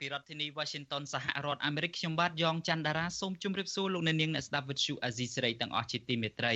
[0.00, 6.54] ពីរដ្ឋធានី Washington សហរដ្ឋអាមេរិកខ្ញុំបាទយ៉ងច័ន្ទដារាសូមជម្រាបសួរលោកអ្នកនាងអ្នកស្ដាប់ Vuthu Azizi Serai ទាំងអស់ជាទីមេត្រី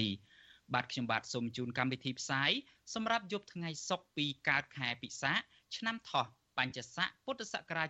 [0.75, 2.51] បាទខ្ញុំបាទសូមជូនកម្មវិធីផ្សាយ
[2.95, 5.33] សម្រាប់យប់ថ្ងៃសុក្រពីកើតខែពិសា
[5.77, 6.27] ឆ្នាំថោះ
[6.59, 7.89] បញ្ញស័កពុទ្ធសករាជ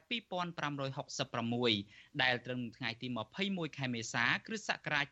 [1.30, 3.08] 2566ដែលត្រឹមថ្ងៃទី
[3.42, 5.06] 21ខែមេសាគ្រិស្តសករាជ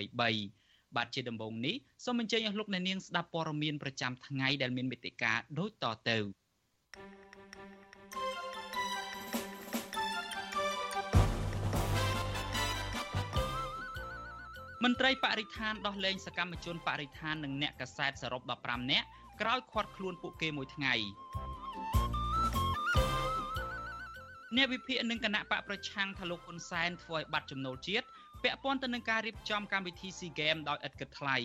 [0.00, 6.18] 2023បាទជាដំបូងនេះសូមអញ្ជើញអស់លោកអ្នកនាងស្ដាប់ព័ត៌មានប្រចាំថ្ងៃដែលមានមេត្តាដូចតទៅ
[14.84, 19.06] មន្ត្រីបរិស្ថានដោះលែងសកម្មជនបរិស្ថាននិងអ្នកកសែតសរុប15នាក់
[19.40, 20.94] ក្រោយឃាត់ខ្លួនពួកគេមួយថ្ងៃ
[24.56, 28.06] អ្នកវិភាគនឹងគណៈបកប្រឆាំងថាលោកហ៊ុនសែនធ្វើឲ្យបាត់ចំណូលជាតិ
[28.42, 31.36] ពាក់ព័ន្ធទៅនឹងការរៀបចំកម្មវិធី SEA Games ដោយឥតគិតថ្លៃ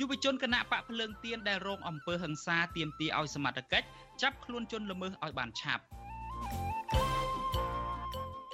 [0.00, 3.86] យុវជនគណៈបកភ្លើងទៀនដែលរងអំពើហិង្សាទាមទារឲ្យសមត្ថកិច្ច
[4.22, 5.84] ចាប់ខ្លួនជនល្មើសឲ្យបានឆាប់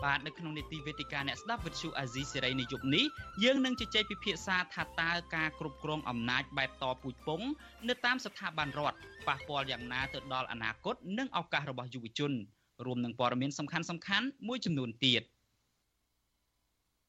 [0.04, 3.04] បាទនៅក្នុងនីតិវេទិកាអ្នកស្ដាប់វិទ្យុអាស៊ីសេរីនៅយប់នេះ
[3.44, 7.42] យើងនឹងជជែកពិភាក្សាថាតើការគ្រប់គ្រងអំណាចបែបតពូជពង
[7.88, 12.32] នៅតាមស្ថាប័នរដ្ឋប៉ះពាល់យ៉ាងណាទៅដល់អនាគតនិងឱកាសរបស់យុវជន
[12.86, 15.22] រួមនឹងព័ត៌មានសំខាន់សំខាន់មួយចំនួនទៀត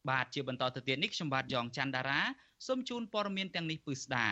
[0.10, 2.22] បាទជាបន្តទៅទៀតនេះខ្ញុំបាទយ៉ងច័ន្ទដារា
[2.68, 4.28] សូមជូនព័ត៌មានទាំងនេះពឺស្ដា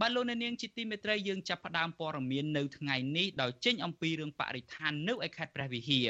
[0.00, 6.08] បាទលោកអ្នកនាងជាទីមេត្រីយើងចាប់ផ្ដើមព័ត៌មាននៅថ្ងៃនេះដោយចេញអំពីរឿងបរិស្ថាននៅឯខេត្តព្រះវិហារ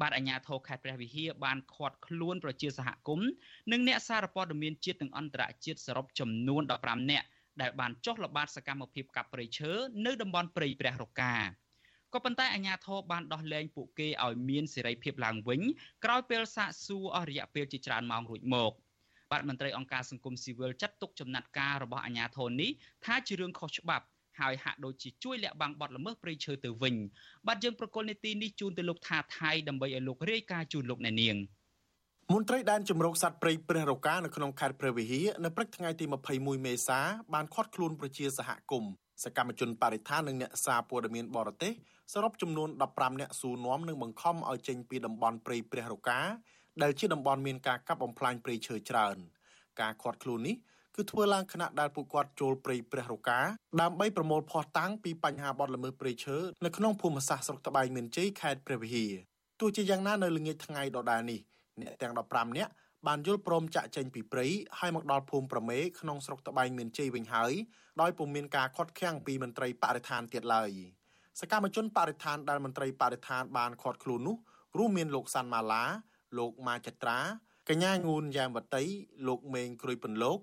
[0.00, 3.28] បាទអាជ្ញាធរខេត្តព្រះវិហារបានឃាត់ខ្លួនប្រជាសហគមន៍
[3.72, 7.26] និងអ្នកសារព័ត៌មានជាតិនិងអន្តរជាតិសរុបចំនួន15នាក់
[7.60, 9.72] ដែលបានចុះល្បាតសកម្មភាពកាប់ព្រៃឈើ
[10.06, 11.34] នៅតំបន់ព្រៃព្រះរកា
[12.14, 15.60] ក៏ប៉ុន្តែអាជ្ញាធរបានដោះលែងពួកគេឲ្យមានសេរីភាពឡើងវិញ
[16.04, 18.72] ក្រោយពេលសាកសួរអស់រយៈពេលជាច្រើនម៉ោងរួចមក
[19.30, 22.70] បាទមន្ត្រីអង្គការសង្គមស៊ីវិលចាត់ទុកចំណាត់ការរបស់អាជ្ញាធរនេះ
[23.04, 24.04] ថាជារឿងខុសច្បាប់
[24.40, 26.94] ហើយហាក់ដូចជាជួយលាក់បាំងបទល្មើសព្រៃឈើទៅវិញ
[27.46, 31.36] បាទយើងប្រកុលនីតិនេះជូនទៅលោកថាថៃដើម្បីឲ្យលោករាយការណ៍ជូនលោកអ្នកនាង
[32.32, 37.00] មន្ត្រីដែនជំរកសត្វព្រៃព្រះរកានៅក្នុងខេត្តព្រះវិហារនៅព្រឹកថ្ងៃទី21មេសា
[37.34, 38.92] បានឃាត់ខ្លួនប្រជាសហគមន៍
[39.24, 41.72] សកម្មជនបរិស្ថាននិងអ្នកសារព័ត៌មានបរទេស
[42.12, 46.20] សរុបចំនួន15នាក់ស៊ូនាំនិងបង្ខំឲ្យចេញពីតំបន់ព្រៃព្រះរកា
[46.82, 49.16] ដែលជាតំបន់មានការកាប់បំផ្លាញព្រៃឈើច្រើន
[49.80, 50.56] ការឃាត់ខ្លួននេះ
[50.96, 53.40] គឺធ្វើឡើងខណៈដែលពួកគាត់ចូលព្រៃព្រះរកា
[53.80, 59.12] ដើម្បីប្រមូលភស្តុតាងពីបញ្ហាបទល្មើសព្រៃឈើនៅក្នុងភូមិសាស្ត្រស្រុកត្បែងមានជ័យខេត្តព្រះវិហារ
[59.60, 61.40] ទោះជាយ៉ាងណានៅល្ងាចថ្ងៃដដែលនេះ
[61.80, 62.72] អ្នកទាំង15នាក់
[63.06, 64.46] បានយល់ព្រមចាក់ចេញពីព្រៃ
[64.78, 67.52] ហើយមកដល់ភូមិប្រមេក្នុងស្រុកត្បែងមានជ័យវិញហើយ
[68.00, 70.70] ដោយពុំមានការខាត់ខាំងពីមន្ត្រីបរិស្ថានទៀតឡើយ
[71.40, 74.36] សកម្មជនបរិស្ថានដែលមន្ត្រីបរិស្ថានបានខាត់ខ្លួននោះ
[74.78, 75.84] រួមមានលោកសាន់ម៉ាឡា
[76.38, 77.18] លោកម៉ាចត្រា
[77.68, 78.84] កញ្ញាងូនយ៉ាមវតី
[79.28, 80.38] លោកមេងគ្រួយពន្លក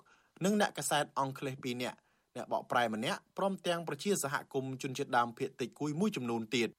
[0.45, 1.97] និងអ្នកកសែតអង់គ្លេស2នាក់
[2.35, 6.69] អ្នកបកប្រែម្នាក់ព្រមទាំងប្រជាសហគមន៍ជនជាតិដើមភាគតិចគួយមួយចំនួនទៀត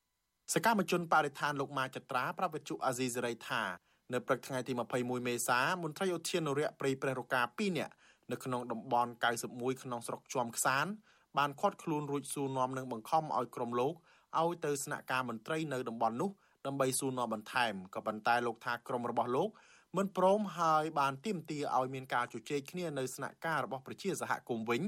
[0.54, 3.62] សកម្មជនបរិស្ថានលោកម៉ាចត្រាប្រាប់វិទ្យុអាស៊ីសេរីថា
[4.12, 5.50] នៅព្រឹកថ្ងៃទី21មេស
[5.82, 7.92] មន្ត្រីឧទ្យានុរក្សព្រៃព្រះរកា2នាក់
[8.30, 9.10] នៅក្នុងតំបន់
[9.46, 10.86] 91ក្នុងស្រុកជាំខ្សាន
[11.38, 13.94] បានឃាត់ខ្លួនរួចសួរនាំនឹងបង្ខំឲ្យក្រុមលោក
[14.40, 16.30] ឲ្យទៅស្នាក់ការមន្ត្រីនៅតំបន់នោះ
[16.66, 19.48] ដើម្បីសួរនាំបន្ថែមក៏ប៉ុន្តែលោកថាក្រុមរបស់លោក
[19.96, 24.82] មិនព្រមហើយបានទាមទារឲ្យមានការជជែកគ្នានៅស្នាក់ការរបស់ប្រជាសហគមន៍វិញ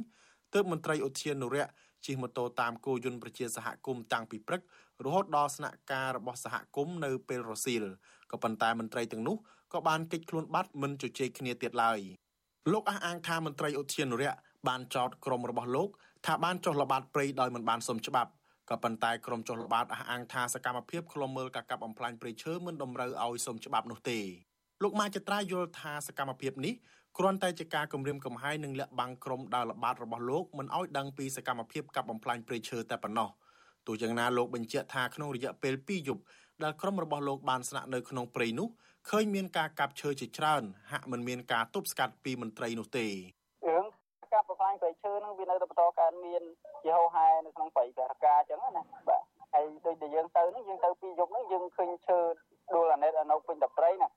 [0.55, 1.71] ទើបមន្ត្រីឧទ្យានុរក្ស
[2.07, 4.63] ជិះម៉ូតូតាមគោយន្តប្រជាសហគមន៍តាំងពីព្រឹក
[5.05, 7.85] រហូតដល់ស្នាក់ការរបស់សហគមន៍នៅពេលរសៀល
[8.31, 9.37] ក៏ប៉ុន្តែមន្ត្រីទាំងនោះ
[9.73, 11.99] ក៏បានគេចខ្លួនបាត់មិនជជែកគ្នាទៀតឡើយ
[12.73, 14.39] លោកអះអាងថាមន្ត្រីឧទ្យានុរក្ស
[14.69, 15.89] បានចោទក្រុមរបស់លោក
[16.27, 18.31] ថាបានចុះល្បាតព្រៃដោយមិនបានសុំច្បាប់
[18.71, 24.21] ក៏ប៉ុន្តែក្រុមចុះល្បាតអះអាងថាសកម្មភាពឃ្លាំមើលការកាប់បំផ្លាញព្រៃឈើមិនតម្រូវឲ្យសុំច្បាប់នោះទេ
[24.85, 26.75] លោកម៉ាចត្រាយល់ថាសកម្មភាពនេះ
[27.19, 33.29] គ្រាន់តែជាការគម្រាមកំហែងនិងលាក់បាំងក្រុមដើរល្បាតរបស់លោកមិនឲ្យដឹងពីសកម្មភាពកាប់បំផ្លាញព្រៃឈើតែប៉ុណ្ណោះ
[33.87, 36.23] ទោះយ៉ាងណាលោកបញ្ជាក់ថាក្នុងរយៈពេល2យប់
[36.65, 38.69] ដែលក្រុមរបស់លោកបានស្នាក់នៅក្នុងព្រៃនោះ
[39.11, 43.85] ឃើញមានការកាប់ឈើជាច្រើនហាក់មិនមានការទប់ស្កាត់ពីមន្ត្រីនោះទេរឿង
[44.33, 46.43] កាប់បំផ្លាញព្រៃឈើនឹងវានៅតែបន្តកើតមាន
[46.83, 49.23] ជាហោហែនៅក្នុងព្រៃព្រះរកាអញ្ចឹងណាបាទ
[49.55, 52.19] ហើយដូចដែលយើងទៅនេះយើងទៅពីយប់នេះយើងឃើញឈើ
[52.75, 54.09] ដួលអាណេតនៅពេញតព្រៃណា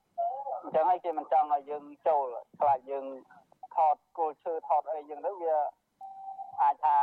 [0.64, 2.26] អញ្ចឹងហើយគេមិនចង់ឲ្យយើងចូល
[2.60, 3.06] ខ្លាចយើង
[3.76, 5.56] ថតគល់ឈើថតអីយើងទៅវា
[6.62, 6.98] អាចថា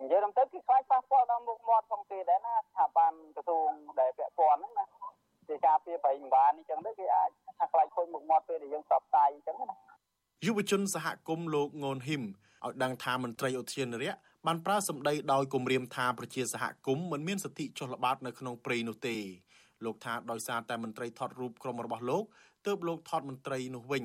[0.00, 4.86] និយាយទៅគេខ្លាចប៉ះពាល់ដល់មុខមាត់ផងទេដែរណាស្ថាប័នក្រសួងដែលពាក់ព័ន្ធហ្នឹងណា
[5.86, 9.76] គេប្រៃបានអញ្ចឹងទៅគេអាចថាខ្លាចខូចមុខមាត់ពេលដែលយើងផ្សព្វផ្សាយអញ្ចឹងណា
[10.46, 12.22] យុវជនសហគមន៍លោកងួនហ៊ីម
[12.64, 19.16] ឲ្យដឹងថាមន្ត្រីឧទ្យានុរក្សបានប្រើសម្ដីដោយគំរាមថាប្រជាសហគមន៍មិនមានសិទ្ធិចុះល្បាតនៅក្នុងព្រៃនោះទេ
[19.84, 22.24] លោកថាដោយសារតែមន្ត្រីថតរូបក្រុមរបស់លោក
[22.66, 24.04] ទើបលោកថតមន្ត្រីនោះវិញ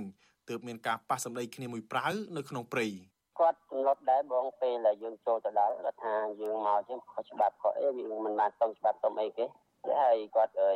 [0.49, 2.87] ទើបមានការប៉ះសម្ដីគ្នាមួយប្រាវនៅក្នុងព្រៃ
[3.39, 9.45] គាត់កំណត់ដែរបងពេលដែលយើងចូលទៅដល់គាត់ថាយើងមកជាងខុសច្បាប់ខុសអីវាមិនបានតង់ច្បាប់តង់អីគេ
[10.01, 10.73] ហើយគាត់អី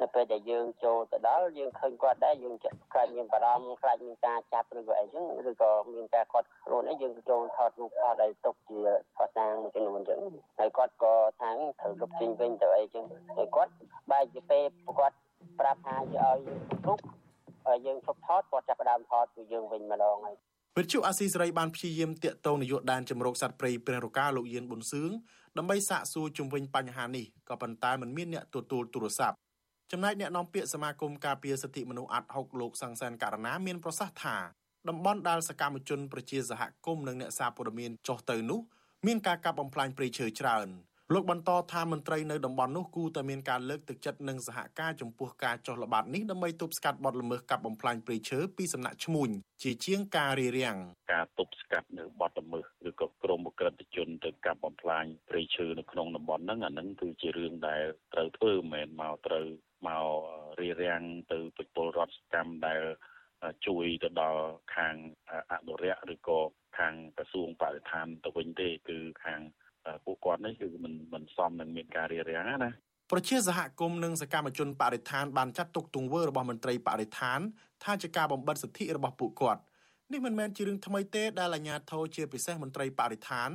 [0.00, 2.54] នៅពេលដែលយើងចូលទៅដល់យើងឃើញគាត់ដែរយើង
[2.92, 8.78] ខ្លាចមានបារម្ភខ្លាចមានការចាប់ឬក៏អីចឹងឬក៏មានការខាត់ខ្លួនអីយើងចូលថតរូបថតឲ្យទុកជា
[9.16, 10.20] ផាសាងមួយចំនួនចឹង
[10.58, 11.50] ហើយគាត់ក៏ថា
[11.80, 13.04] ត្រូវលុបចេញវិញទៅអីចឹង
[13.36, 13.72] ហើយគាត់
[14.10, 14.64] បែរជាពេល
[14.98, 15.16] គាត់
[15.60, 16.16] ប្រាប់ថាឲ្យ
[16.86, 16.98] រូប
[17.66, 20.36] ហើយយើងឈប់ថតគាត់ចាប់ផ្ដើមថតពីយើងវិញម្ដងហើយ
[20.78, 25.10] វិទ្យុអាស៊ីសេរីបានព្យាយាមតាក់ទងនាយកដែនជំរកសត្វព្រៃព្រះរកាលោកយៀនប៊ុនសឿង
[25.58, 29.36] ដើម្បីសាកសួរជំវិញបញ្ហានេះក៏ប៉ុន្តែมันមានអ្នកទទួលទូរស័ព្ទ
[29.92, 34.36] ចំណែកអ្នកនាំពាក្យសមាគមការពារសិទ្ធិមនុស្សអាត់ហុកលោកសង្សានករណាមានប្រសាសន៍ថា
[34.88, 38.60] តំបន់ដែលសកម្មជនប្រជាសហគមន៍និងអ្នកសារព័ត៌មានចុះទៅនោះ
[39.06, 40.68] មានការកាប់បំផ្លាញព្រៃឈើច្រើន
[41.14, 49.30] លោកបន្តថាមន្ត្រីនៅតំបន់នោះគួរតែមានការលើកទឹកចិត្តនិងសហការចំពោះការចុះល្បាតនេះដើម្បីទប់ស្កាត់បទល្មើសកាប់បំផ្លាញព្រៃឈើពីសំណាក់ឈ្មួញ
[49.62, 50.76] ជាជាងការរារាំង
[51.12, 59.46] ការទប់ស្កាត់នៅបទល្មើសឬក៏ក្រុមអក្រិតជនទៅកាប់បំផ្លាញព្រៃឈើនៅក្នុងតំបន់ហ្នឹងអាហ្នឹងគឺជារឿងដែលត្រូវធ្វើមិនមែនមកត្រូវ
[59.86, 60.06] មក
[60.60, 61.38] រារាំងទៅ
[61.74, 62.82] ពលរដ្ឋសកម្មដែល
[63.66, 64.42] ជួយទៅដល់
[64.76, 64.94] ខាង
[65.52, 66.40] អនុរិយឬក៏
[66.78, 69.40] ខាងក្រសួងបរិស្ថានទៅវិញទេគឺខាង
[70.04, 72.70] ពួកគាត់នេះគឺមិនមិនសមនឹងមានការរារាំងណា
[73.12, 77.40] ប្រជាសហគមន៍និងសកម្មជនបរិស្ថានបានចាត់ទុកទង្វើរបស់មន្ត្រីបរិស្ថាន
[77.84, 79.60] ថាជាការបំបិទសិទ្ធិរបស់ពួកគាត់
[80.12, 83.50] នេះមិនមែនជារឿងថ្មីទេដែលអាជ្ញាធរជាពិសេសមន្ត្រីបរិស្ថាន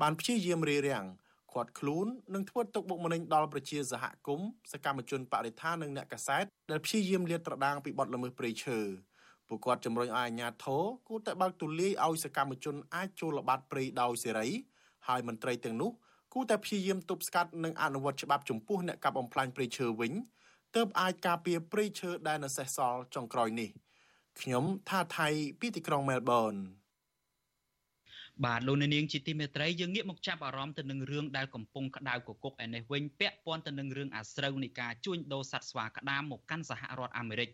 [0.00, 1.04] បានព្យាយាមរារាំង
[1.52, 8.78] ខាត់ខ្លួននិងធ្វើទុកបុកម្នេញដល់ប្រជាសហគមន៍សកម្មជនបរិស្ថាននិងអ្នកកាសែតដែលព្យាយាមលាតត្រដាងពីបទល្មើសព្រៃឈើ
[9.48, 14.48] ពួកគាត់ជំរុញឲ្យអាជ្ញាធរគួរតែបើកទូលាយឲ្យសកម្មជនអាចចូលល្បាតព្រៃដោយសេរី
[15.08, 15.90] ហើយមន្ត្រីទាំងនោះ
[16.32, 20.12] គួរតែព្យាយាមទប់ស្កាត់និងអនុវត្តច្បាប់ចំពោះអ្នកកាប់បំផ្លាញព្រៃឈើវិញ
[20.76, 23.70] ទើបអាចការពារព្រៃឈើដែលនៅសេសសល់ចុងក្រោយនេះ
[24.40, 25.28] ខ្ញុំថាថៃ
[25.60, 26.54] ពីទីក្រុងមែលប៊ន
[28.44, 37.48] បាទលោកនាងជាទីមេត្រីយើងងាកមកចាប់អារម្មណ៍ទៅនឹងរឿងដែលកំពុងក្តៅគគុកឯនេះវិញពាក់ព័ន្ធទៅនឹងរឿងអាស្រូវនៃការជួញដូរសត្វស្វាក្តាមមកកាន់សហរដ្ឋអាមេរិក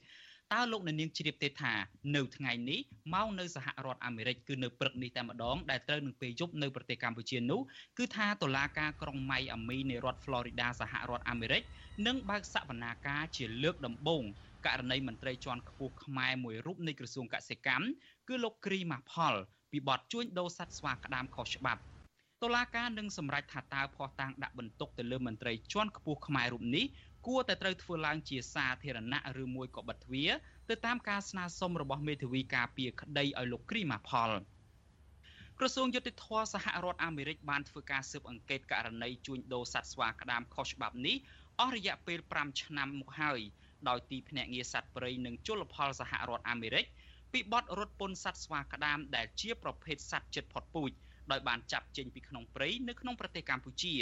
[0.55, 1.73] តើលោកអ្នកនាងជ្រាបទេថា
[2.17, 2.81] នៅថ្ងៃនេះ
[3.15, 7.61] មកនៅសហរដ្ឋអាមេរិកគឺនៅព្រឹកនេះតែម្ដងដែលត្រូវនឹងពេលយប់នៅប្រទេសកម្ពុជានោះ
[7.99, 11.63] គឺថាតុលាការក្រុងម៉ៃអាមីនៃរដ្ឋ Florida សហរដ្ឋអាមេរិក
[12.07, 14.23] នឹងបើកសវនាការជាលើកដំបូង
[14.67, 17.87] ករណីមន្ត្រីជាន់ខ្ពស់ខ្មែរមួយរូបនៃក្រសួងកសិកម្ម
[18.29, 19.35] គឺលោកគ្រីម៉ាផល
[19.73, 21.83] ពីបទជួញដូរសត្វស្វាក្តាមខុសច្បាប់
[22.43, 26.85] តុលាការនឹងសម្រេចថាតើភ័ស្តុតាងដាក់បន្ទុកទៅលើមន្ត្រីជាន់ខ្ពស់ខ្មែររូបនេះ
[27.27, 30.31] គួរតែត្រូវធ្វើឡើងជាសាធារណៈឬមួយក៏បិទទ្វារ
[30.69, 34.31] ទៅតាមការស្នើសុំរបស់មេធាវីការពារក្តីឲ្យលោកគ្រីម៉ាផល
[35.59, 41.17] ក្រសួងយុតិធធសហរដ្ឋអាមេរិកបានធ្វើការស៊ើបអង្កេតករណីជួញដូរសត្វស្វាក្តាមខុសច្បាប់នេះ
[41.61, 43.41] អស់រយៈពេល5ឆ្នាំមកហើយ
[43.89, 46.85] ដោយទីភ្នាក់ងារសត្វព្រៃនិងជលផលសហរដ្ឋអាមេរិក
[47.33, 50.91] ពីបទរត់ពន្ធសត្វស្វាក្តាមដែលជាប្រភេទសត្វជិតផុតពូជ
[51.31, 53.95] ដោយបានចាប់ចេញពីក្នុងព្រៃនៅក្នុងប្រទេសកម្ពុជា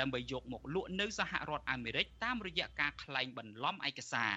[0.00, 4.34] ដើម្បីយកមកលក់នៅសហរដ្ឋអាមេរិកតាមរយៈការក្លែងបន្លំឯកសារ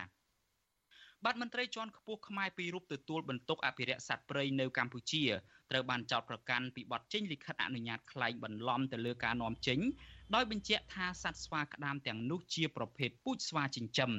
[1.25, 5.23] បាទមន្ត្រីជាន់ខ្ពស់ខ្មែរពីររូបទទួលបន្ទុកអភិរក្សសត្វព្រៃនៅកម្ពុជា
[5.71, 9.79] ត្រូវបានចោទប្រកាន់ពីបទចេញលិខិតអនុញ្ញាតក្លែងបន្លំទៅលើការនាំចេញ
[10.35, 14.11] ដោយបញ្ជាក់ថាសត្វស្វាក្តាមទាំងនោះជាប្រភេទពូជស្វាចិញ្ចឹម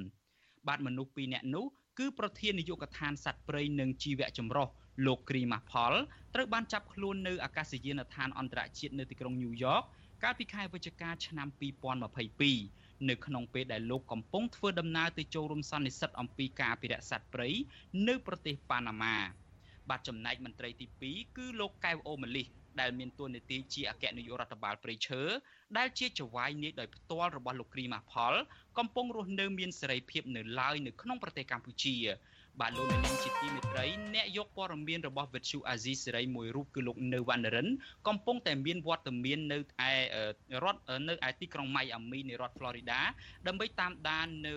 [0.68, 1.64] បាទមនុស្សពីរនាក់នោះ
[1.98, 4.68] គឺប្រធាននាយកដ្ឋានសត្វព្រៃនិងជីវៈចម្រុះ
[5.06, 5.94] លោកគ្រីម៉ាស់ផល
[6.34, 9.82] ត្រូវបានចាប់ខ្លួននៅអាកាសយានដ្ឋានអន្តរជាតិនៅទីក្រុងញូវយ៉ក
[10.24, 11.48] កាលពីខែវិច្ឆិកាឆ្នាំ
[12.28, 17.48] 2022នៅក្នុងពេលដែលលោកកំពុងធ្វើដំណើរទៅចូលរួមសន្និសីទអំពីការអភិរក្សសត្វព្រៃ
[18.08, 19.16] នៅប្រទេសប៉ាណាម៉ា
[19.90, 22.46] បាទចំណែកមន្ត្រីទី2គឺលោកកែវអូម៉ាលីស
[22.80, 25.22] ដែលមានតួនាទីជាអគ្គនាយករដ្ឋបាលព្រៃឈើ
[25.78, 28.34] ដែលជាចៅហ្វាយនាយដោយផ្ទាល់របស់លោកគ្រីម៉ាផល
[28.78, 31.96] កំពុងរស់នៅមានសេរីភាពនៅឡើយនៅក្នុងប្រទេសកម្ពុជា
[32.60, 33.84] បាទលោកនាងជាទីមេត្រី
[34.14, 37.68] អ្នកយកព័ត៌មានរបស់វិទ្យុអាស៊ីសេរីមួយរូបគឺលោកនៅវណ្ណរិន
[38.08, 39.60] កំពុងតែមានវត្តមាននៅឯ
[40.64, 42.98] រដ្ឋនៅឯទីក្រុងម៉ៃអាមីនៃរដ្ឋ Florida
[43.46, 44.54] ដើម្បីតាមដាននៅ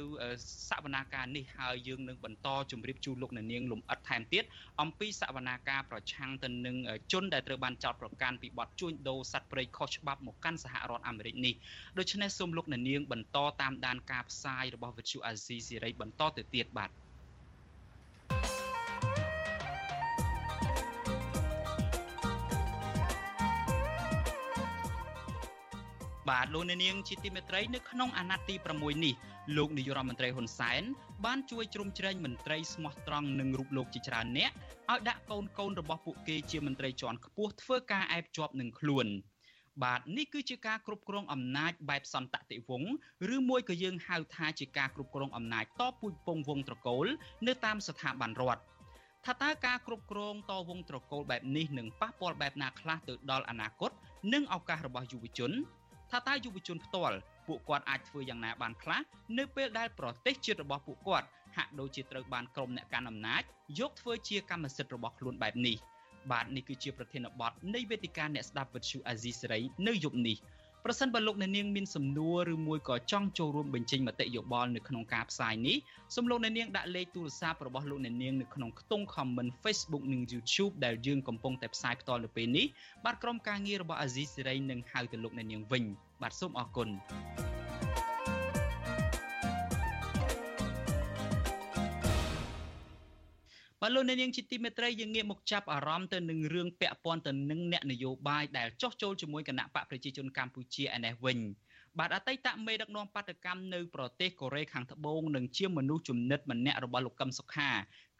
[0.70, 4.44] សវនាការនេះហើយយើងនឹងបន្តជម្រាបជូនលោកនាងលំអិតថែមទៀត
[4.82, 6.76] អំពីសវនាការប្រឆាំងទៅនឹង
[7.12, 11.54] ជនដែលត្រូវបានចោទប្រកាន់ពីបទជួញដូរសត្វព្រៃខុសច្បាប់មកកាន់សហរដ្ឋអាមេរិកនេះ
[11.98, 16.92] ដូច្នេះសូមលោកនាងបន្តតាមដានការផ្សាយរបស់វិទ្យុអាស៊ីសេរីបន្តទៅទៀតបាទ
[26.30, 29.14] បបាទលោកអ្នកនាងជាទីមេត្រីនៅក្នុងអាណត្តិទី6នេះ
[29.58, 30.84] លោកនាយរដ្ឋមន្ត្រីហ៊ុនសែន
[31.26, 34.52] បានជួយជ្រោមជ្រែងមន្ត្រីស្មោះត្រង់និងរូបលោកជាច្រើនអ្នក
[34.92, 39.08] ឲ្យដាក់កូនកូនរបស់ពួកគេជាមន្ត្រីជាន់ខ្ពស់ធ្វើការអែបជាប់នឹងខ្លួន
[39.84, 42.90] បាទនេះគឺជាការគ្រប់គ្រងអំណាចបែបសន្តតិវង្ស
[43.36, 47.06] ឬមួយក៏យើងហៅថាជាការគ្រប់គ្រងអំណាចតពូជពងវងត្រកូល
[47.48, 48.64] នៅតាមស្ថាប័នរដ្ឋ
[49.26, 53.92] ថាតើការគ្រប់គ្រងតវងត្រកូលបែបនេះនឹងប៉ះពាល់បែបណាខ្លះទៅដល់អនាគត
[54.34, 55.52] និងឱកាសរបស់យុវជន
[56.12, 59.02] ថាតើយុវជនផ្ទាល់ពួកគាត់អាចធ្វើយ៉ាងណាបានខ្លះ
[59.38, 63.42] នៅពេលដែលប្រទេសជាតិរបស់ពួកគាត់ហាក់ដូចជាត្រូវបានក្រុមអ្នកកាន់អំណាច
[63.80, 65.76] យកធ្វើជាកម្មសិទ្ធិរបស់ខ្លួនបែបនេះ
[66.32, 70.38] បាទនេះគឺជាប្រធានបទនៃវេទិកាអ្នកស្ដាប់វិទ្យុអាស៊ីសេរីនៅយប់នេះ
[70.86, 75.78] ប្រសិនបើលោកអ្នកនាងមានសំណួរឬមួយក៏ចង់ចូលរួមបញ្ចេញមតិយោបល់នៅក្នុងការផ្សាយនេះ
[76.16, 82.66] សូមលោកអ្នកនាងដាក់លេខទូរស័ព្ទរបស់លោកអ្នកនាងនៅក្នុងខ្ទង់ comment Facebook និង YouTube ដែលយើងកំពុងតែផ្សាយផ្ទាល់នៅពេលនេះ
[83.06, 85.84] បាទក្រុមការងាររបស់អាស៊ីសេរីនឹងហៅទៅលោកអ្នកនាងវិញ
[86.22, 86.90] បាទសូមអរគុណ
[93.82, 101.38] បាទលោកអ្នកនាងជាទីមេត្រីយើងងាកមកចាប់អារម្មណ៍ទៅនឹងរឿងពាក់ព័ន្ធទៅនឹងអ្នកនយោបាយដែលចោះចូលជាមួយគណៈបកប្រជាជនកម្ពុជាឯនេះវិញ
[102.00, 107.70] បាទអតីតមេដឹកនាំបាតកម្មនៅប្រទេសកូរ៉េខាងត្បូងនិងជាមនុស្សជំនិតម្នាក់របស់លោកកឹមសុខា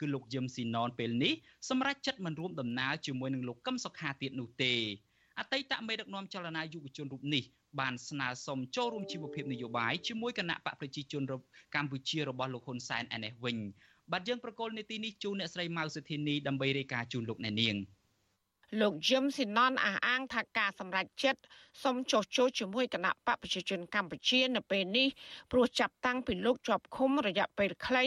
[0.00, 1.34] គឺលោកយឹមស៊ីណនពេលនេះ
[1.68, 4.74] សម្រាប់ចិត្តមិនរួមដំណើរជាមួយនឹងលោកកឹមសុខាទៀតនោះទេ
[5.38, 7.44] អតីតមេដឹកនាំចលនាយុវជនរូបនេះ
[7.80, 11.22] បានស្នើសុំចូលរួមជីវភាពនយោបាយជាមួយគណៈបកប្រជាជន
[11.74, 13.58] កម្ពុជារបស់លោកហ៊ុនសែនឯនេះវិញ
[14.12, 17.76] បាទយើងប្រកល់នីតិនេះជូនអ្នកស្រីម៉ៅសុធានីដើម្បីរាយការណ៍ជូនលោកអ្នកនាង
[18.80, 21.40] លោកយឹមស៊ីណនអះអាងថាការសម្រេចចិត្ត
[21.84, 25.08] សុំចុះចូលជាមួយគណៈបកប្រជាជនកម្ពុជានៅពេលនេះ
[25.52, 28.04] ព្រោះចាប់តាំងពីលោកជាប់ឃុំរយៈពេលខ្លី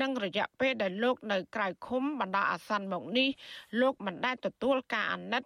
[0.00, 3.28] និងរយៈពេលដែលលោកនៅក្រៅឃុំបណ្ដោះអាសន្នមកនេះ
[3.80, 5.42] លោកមិនដែលទទួលការអាណិត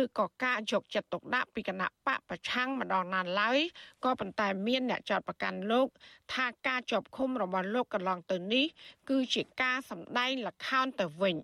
[0.00, 3.58] ឬក៏ការយកចិត្តទុកដាក់ពីគណៈបកប្រឆាំងម្ដងណាឡើយ
[4.04, 5.88] ក៏ប៉ុន្តែមានអ្នកចោទប្រកាន់លោក
[6.34, 8.66] ថាការជាប់ឃុំរបស់លោកកន្លងទៅនេះ
[9.08, 11.36] គឺជាការសម្ដែងល្ខោនទៅវិញ។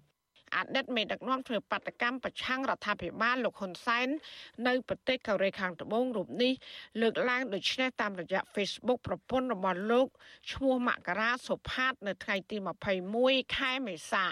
[0.57, 4.09] អតីតមេដឹកនាំធ្វើបាតកម្មប្រឆាំងរដ្ឋាភិបាលលោកហ៊ុនសែន
[4.67, 6.53] នៅប្រទេសកូរ៉េខាងត្បូងរូបនេះ
[7.01, 10.09] លើកឡើងដូចនេះតាមរយៈ Facebook ប្រពន្ធរបស់លោក
[10.53, 12.57] ឈ្មោះមករាសុផាត នៅថ្ងៃទី
[13.07, 14.27] 21ខែមេសា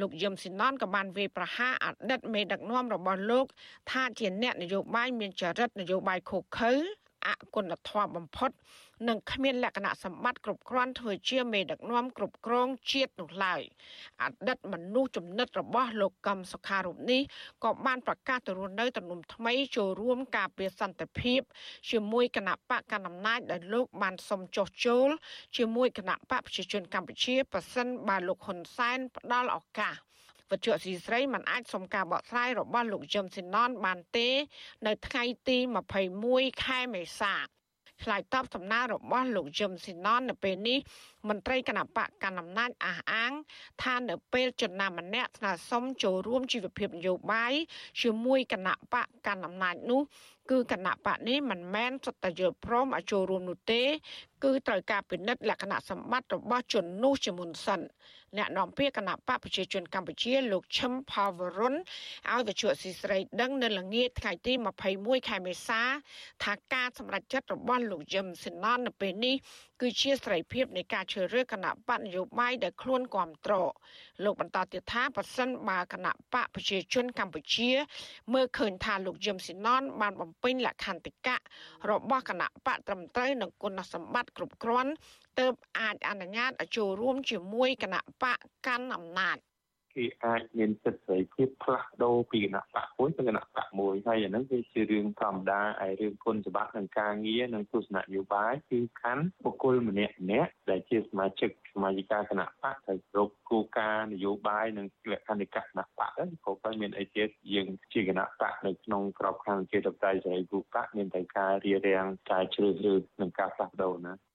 [0.00, 3.46] លោកយឹមស៊ីណនក៏បានវាយប្រហារអតីតមេដឹកនាំរបស់លោក
[3.90, 6.74] ថាជាអ្នកនយោបាយមានចរិតនយោបាយខុសខើ
[7.26, 8.50] អគុណធម៌បំផុត
[9.08, 13.62] និងគ្មានលក្ខណៈសម្បត្តិគ្រប់គ្រាន់ធ្វើជាមេដឹកនាំគ្រប់គ្រងជាតិនោះឡើយ
[14.22, 17.22] អតីតមនុស្សចំណិតរបស់លោកកឹមសុខារូបនេះ
[17.64, 21.40] ក៏បានប្រកាសទៅរស់នៅទំនុំថ្មីចូលរួមការពារសន្តិភាព
[21.90, 25.08] ជាមួយគណៈបកកណ្ដាលអំណាចដែលលោកបានសុំចុះចូល
[25.56, 29.94] ជាមួយគណៈបកប្រជាជនកម្ពុជាប៉ះសិនបើលោកហ៊ុនសែនផ្ដល់ឱកាស
[30.50, 34.28] វិទ្យុស៊ីស្រីមិនអាចសុំការបកស្រាយរបស់លោកយឹមស៊ីណនបានទេ
[34.86, 35.58] នៅថ្ងៃទី
[36.12, 37.34] 21ខែមេសា
[38.02, 40.78] ឆ្លើយតបសំណើរបស់លោកយឹមស៊ីណននៅពេលនេះ
[41.28, 43.32] មន្ត្រីគណៈបកកណ្ដាលអំណាចអះអាង
[43.82, 47.52] ថានៅពេលជនណាម្នាក់ស្នើសុំចូលរួមជីវភាពនយោបាយ
[48.02, 50.02] ជាមួយគណៈបកកណ្ដាលអំណាចនោះ
[50.50, 53.82] គឺគណៈបកនេះមិនមែនសុទ្ធតែយល់ព្រមឲ្យចូលរួមនោះទេ
[54.44, 57.80] គឺត្រូវការពិនិត្យលក្ខណៈសម្បត្តិរបស់ជននោះជាមុនសិន
[58.38, 64.52] អ្នកនាំពាក្យគណៈបកប្រជាជនកម្ពុជាលោកឈឹមផាវរុនឲ្យវិទ្យុស៊ីស្រីដឹងនៅល្ងាចថ្ងៃទី
[64.90, 65.80] 21ខែមេសា
[66.44, 69.34] ថាការសម្រេចចិត្តរបស់លោកយឹមសិណននៅពេលនេះ
[69.80, 73.70] គឺជាសេរីភាពនៃការជ្រើសរើសគណៈបកនយោបាយដែលខ្លួនគ្រប់គ្រង
[74.24, 77.70] លោកបន្តទៀតថាប៉ះសិនបើគណៈបកប្រជាជនកម្ពុជា
[78.34, 81.36] មើលឃើញថាលោកយឹមស៊ីណនបានបំពេញលក្ខន្តិកៈ
[81.90, 84.92] របស់គណៈបកត្រឹមត្រូវនិងគុណសម្បត្តិគ្រប់គ្រាន់
[85.38, 89.36] ទើបអាចអនុញ្ញាតឲ្យចូលរួមជាមួយគណៈបកកាន់អំណាច
[89.96, 114.25] គេអាចមានសិទ្ធិសេរីភាពផ្លាស់ប្ដូរពីគណៈបកមួយទៅគណៈបកមួយហើយអាហ្នឹងវាជារឿងធម្មតាឯរឿងគុណច្បាប់និងការងារនិងទស្សនៈនយោបាយគឺខាន់បុគ្គលម្នាក់ម្នាក់ដែលជាសមាជិកសមាជិកាគណៈបកត្រូវគ្រប់គោលការណ៍នយោបាយនិងលក្ខន្តិកៈគណៈបកហ្នឹងក៏តែមានអីទៀតយើងជាគណៈបកនៅក្នុងក្របខ័ណ្ឌជាតបតៃសេរីគូបកមានតែការរៀបរៀងការជ្រើសរើសនិងការផ្លាស់ប្ដូរណា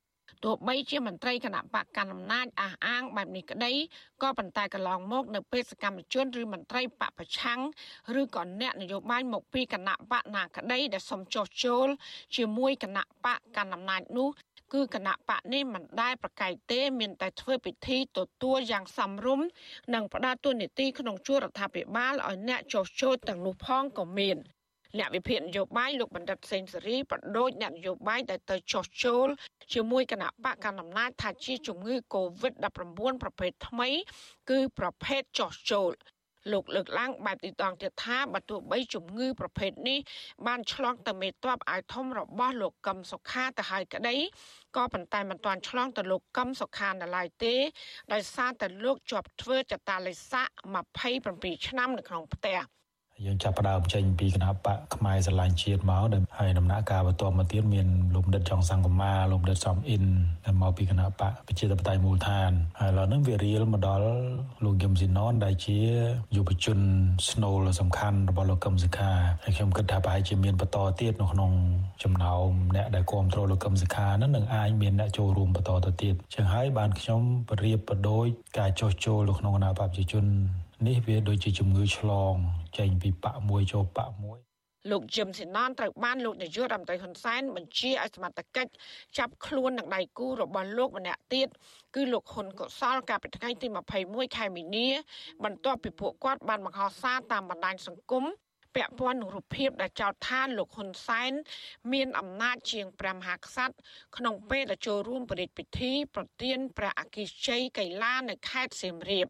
[0.44, 3.72] ទោះបីជាមន្ត្រីគណៈបកកណ្ដាលអំណាចអះអាងបែបនេះក្តី
[4.22, 7.62] ក៏ប៉ុន្តែកន្លងមកនៅពេលសកម្មជនឬមន្ត្រីបកប្រឆាំង
[8.22, 11.88] ឬក៏អ្នកនយោបាយមកពីគណៈបកណាក្តីដែលសុំចុះចូល
[12.36, 14.30] ជាមួយគណៈបកកណ្ដាលអំណាចនោះ
[14.74, 19.48] គឺគណៈបកនេះមិនដែលប្រកែកទេ មានតែធ្វើពិធីទទួលយ៉ាងសមរម្យ
[19.94, 24.38] និងផ្ដល់ទូនីតិក្នុងជួររដ្ឋាភិបាលឲ្យអ្នកចុះចូលទាំងនោះផងក៏មាន
[24.98, 29.28] អ្នកវិភាគនយោបាយលោកបណ្ឌិតសេងសេរីបដូចអ្នកនយោបាយដែលទៅចោះចូល
[29.74, 33.90] ជាមួយគណៈបកកណ្ដាលអំណាចថាជាជំងឺ Covid-19 ប្រភេទថ្មី
[34.50, 35.92] គឺប្រភេទចោះចូល
[36.52, 40.00] លោកលើកឡើងបែបទីតងទៀតថាបើទោះបីជំងឺប្រភេទនេះ
[40.48, 44.16] បានឆ្លងទៅមេតបអាយធំរបស់លោកកឹមសុខាទៅហើយក្តី
[44.76, 47.56] ក៏ប៉ុន្តែមិនទាន់ឆ្លងទៅលោកកឹមសុខានៅឡើយទេ
[48.14, 50.50] ដោយសារតែលោកជាប់ធ្វើចតាលិស័ក
[51.08, 52.60] 27ឆ្នាំនៅក្នុងផ្ទះ។
[53.25, 60.04] យើងចាប់ផ្ដើមចេញពីគណៈបកខ្មែរស្រឡាញ់ជាតិមកដែលហើយដំណាក់កាលបន្តមកទៀតមានលោកដិតចុងសង្គមាលោកដិតសំអ៊ិន
[60.46, 64.08] ដែលមកពីគណៈបកប្រជាធិបតេយ្យមូលដ្ឋានហើយឥឡូវហ្នឹងវារៀលមកដល់
[64.63, 65.80] លោកយឹមស៊ីណនដែលជា
[66.36, 66.80] យុវជន
[67.30, 69.12] ស្នូលសំខាន់របស់លោកកឹមសុខា
[69.44, 71.51] ហើយខ្ញុំគិតថាប្រហែលជាមានបន្តទៀតនៅក្នុង
[72.04, 78.25] ចំណោមអ្នកដែលគ្រប់គ្រងលោកកឹមសុខាហ្នឹងនឹងអាចមានអ្នកចូលរួមបន្តទៅទៀតចឹងហើយបានខ្ញុំប្រៀបប្រដូច
[78.58, 80.25] ការចោះចូលនៅក្នុងគណៈបកប្រជាជន
[80.88, 82.36] នេះវាដូចជាជំងឺឆ្លង
[82.78, 84.40] ចេញពីបាក់មួយចូលបាក់មួយ
[84.92, 88.72] លោកជឹមស៊ីណនត្រូវបានលោកនាយករដ្ឋមន្ត្រីហ៊ុនសែនបញ្ជាឲ្យសមត្ថកិច្ច
[89.18, 91.48] ចាប់ខ្លួននឹងដៃគូរបស់លោកម្នាក់ទៀត
[91.96, 93.68] គឺលោកហ៊ុនកុសលកាលពីថ្ងៃទី
[94.02, 94.88] 21ខែមីនា
[95.44, 98.26] បន្ទាប់ពីពួកគាត់បានបង្ហោះសារតាមបណ្ដាញសង្គម
[98.76, 101.32] ពាក់ព័ន្ធនឹងរូបភាពដែលចោទថាលោកហ៊ុនសែន
[101.94, 103.76] មានអំណាចជាងព្រះមហាក្សត្រ
[104.18, 109.28] ក្នុងពេលដែលចូលរួមបរិយាពិធី ប្រទានព្រះអគិជ័យកៃឡានៅខេត្តសៀមរាប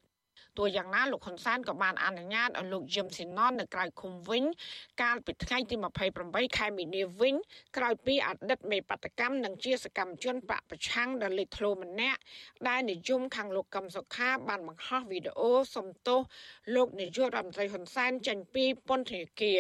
[0.58, 4.44] ទោះយ៉ាងណាលោកហ៊ុនសែនក៏បានអនុញ្ញាតឲ្យលោកយឹមស៊ីណននៅក្រៅឃុំវិញ
[5.02, 5.76] កាលពីថ្ងៃទី
[6.18, 7.36] 28ខែមីនាវិញ
[7.78, 12.20] ក្រោយពីអតីតមេបដកម្មនិងជាសកម្មជនបកប្រឆាំងដ៏លេចធ្លោម្នាក់
[12.68, 16.22] ដែលនិយមខាងលោកកឹមសុខាបានបង្ហោះវីដេអូសំទោស
[16.76, 19.60] លោកនាយករដ្ឋមន្ត្រីហ៊ុនសែនចេញពីពន្ធនាគារ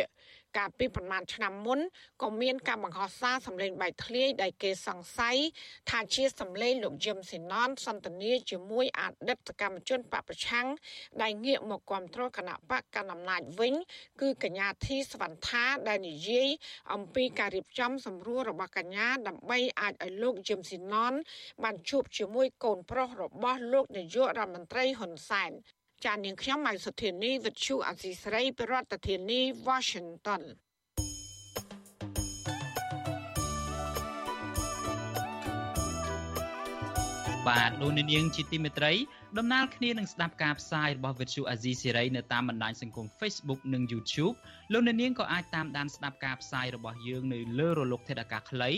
[0.57, 1.79] កាលពីប្រមាណឆ្នាំមុន
[2.21, 5.37] ក៏មានការបង្ហោះសារសម្លេងបែកធ្លាយដែលគេសង្ស័យ
[5.89, 10.67] ថាជាសម្លេងលោកយឹមស៊ីណនសន្ទនាជាមួយអតីតសកម្មជនបពប្រឆាំង
[11.21, 13.73] ដែលងាកមកគ្រប់គ្រងគណៈបកកណ្ដាលអំណាចវិញ
[14.21, 16.47] គឺកញ្ញាធីសវណ្ណថា ដែលនិយាយ
[16.93, 21.13] អំពីការរៀបចំសម្រួលរបស់កញ្ញាដើម្បីអាចឲ្យលោកយឹមស៊ីណន
[21.63, 25.51] បានជួបជាមួយកូនប្រុសរបស់លោកនាយករដ្ឋមន្ត្រីហ៊ុនសែន
[26.05, 30.43] ចាននាងខ្ញុំម៉ៃសុធានីវិទ្យុអសីស្រីប្រធានាធិបតី Washington
[37.47, 38.93] បាទលោកនាងជាទីមេត្រី
[39.37, 44.35] ដំណើរគ្នានឹងស្ដាប់ការផ្សាយរបស់វិទ្យុអាស៊ីសេរីនៅតាមបណ្ដាញសង្គម Facebook និង YouTube
[44.73, 48.71] លោកនាងក៏អាចតាមដានស្ដាប់ការផ្សាយរបស់យើងនៅលើរលកធាតុអាកាសខ្លី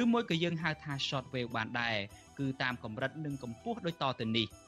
[0.00, 1.96] ឬមួយក៏យើងហៅថា Shortwave បានដែរ
[2.38, 4.48] គឺតាមកម្រិតនិងកម្ពស់ដូចតទៅនេះ។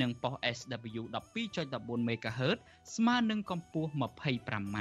[0.00, 1.02] និងប៉ុស SW
[1.54, 2.58] 12.14 MHz
[2.94, 4.78] ស្មើនឹងកម្ពស់ 25m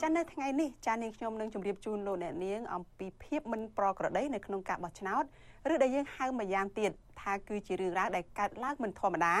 [0.00, 5.24] ចានៅថ្ងៃនេះចានាងខ្ញុំនឹងជម្រាបជូនលោកអ្នកនាងអំពីភាពមិនប្រក្រតីនៅក្នុងការបោះឆ្នោត
[5.72, 9.34] ឬដែលយើងហៅម្យ៉ាងទៀតថាគឺជារឿងរ៉ាវដែលកើតឡើងមិនធម្មតា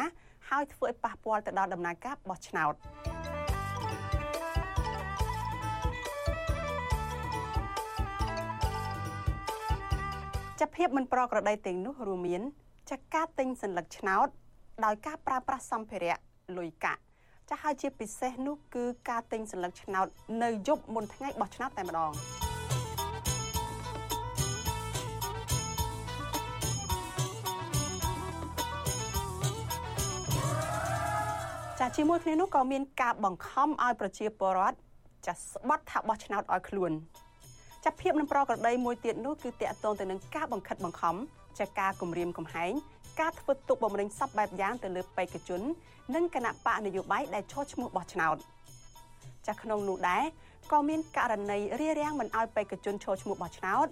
[0.48, 2.74] ហើយធ្វើឲ្យប៉ះពាល់ទៅដល់ដំណើរការបោះឆ្នោត
[10.64, 12.42] ចាភាពមិនប្រក្រតីទាំងនោះរួមមាន
[12.90, 14.28] ចាការទិញសញ្ញាឆ្នោត
[14.84, 16.16] ដោយការប្រើប្រាស់សម្ភារៈ
[16.58, 17.00] លុយកាក់
[17.50, 20.06] ចាហើយជាពិសេសនោះគឺការទិញសញ្ញាឆ្នោត
[20.42, 22.12] នៅយប់មុនថ្ងៃបោះឆ្នោតតែម្ដង
[31.80, 34.76] ចាជាមួយគ្នានោះក៏មានការបង្ខំឲ្យប្រជាពលរដ្ឋ
[35.26, 36.92] ចាស្បត់ថាបោះឆ្នោតឲ្យខ្លួន
[37.84, 41.16] ចាប់ភាពនឹងប្រក្រតីមួយទៀតនោះគឺតាក់ទងទៅនឹងការបង្ខិតបង្ខំ
[41.58, 42.72] ចាការគម្រាមកំហែង
[43.20, 45.60] ការធ្វើទុកបុកម្នេញសពបែបយ៉ាងទៅលើបេក្ខជន
[46.14, 48.36] និងគណៈបកនយោបាយដែលឈរឈ្មោះបោះឆ្នោត
[49.46, 50.24] ចាក្នុងនោះដែរ
[50.72, 53.86] ក៏មានករណីរារាំងមិនឲ្យបេក្ខជនឈរឈ្មោះបោះឆ្នោត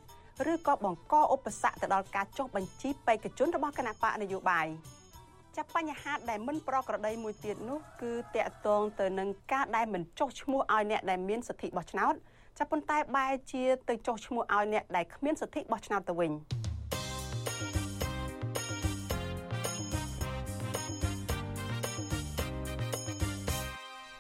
[0.53, 4.67] ឬក៏បង្កឧបសគ្គទៅដល់ការចុះបញ្ជីបេក្ខជនរបស់គណៈបកនយោបាយ
[5.57, 12.15] ចាប់បញ្ហាដែលមិនប្រក្រតីមួយទៀតនោះគឺតកតងទៅនឹងការដែលមិនចុះឈ្មោះឲ្យអ្នកដែលមានសិទ្ធិបោះឆ្នោត
[12.59, 16.33] ចាប៉ុន្តែបែរជាទៅចុះឈ្មោះឲ្យអ្នកដែលគ្មានសិទ្ធិបោះឆ្នោតទៅវិញ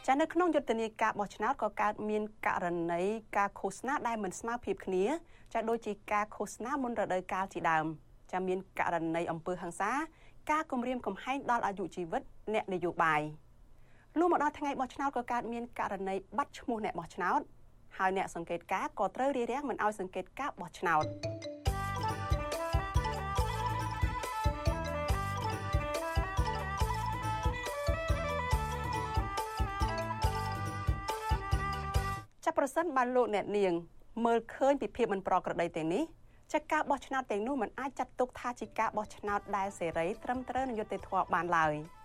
[0.07, 3.03] ចានៅក្នុងយុទ្ធនាការបោះឆ្នោតក៏កើតមានករណី
[3.37, 5.05] ការឃោសនាដែលមិនស្មើភាពគ្នា
[5.53, 7.87] ចាដូចជាការឃោសនាមុនរដូវកាលជាដើម
[8.33, 9.93] ចាមានករណីអំពើហិង្សា
[10.51, 12.23] ការគំរាមកំហែងដល់អាយុជីវិត
[12.55, 13.21] អ្នកនយោបាយ
[14.19, 17.41] លុះមកដល់ថ្ងៃបោះឆ្នោតក៏កើតមានករណីបាត់ឈ្មោះអ្នកបោះឆ្នោត
[17.99, 21.05] ហើយអ្នកសង្កេតការក៏ត្រូវរារាំងមិនឲ្យសង្កេតការបោះឆ្នោត
[32.45, 33.73] ចាប់ប្រសិនបានលោកអ្នកនាង
[34.25, 36.05] មើលឃើញពីភាពមិនប្រក្រតីទាំងនេះ
[36.53, 41.75] ចាការបោះឆ្នោតទាំងនោះមិនអាចចាត់ទុកថាជាការបោះឆ្នោតដែលសេរីត្រឹមត្រូវនឹងយុត្តិធម៌បានឡើយ។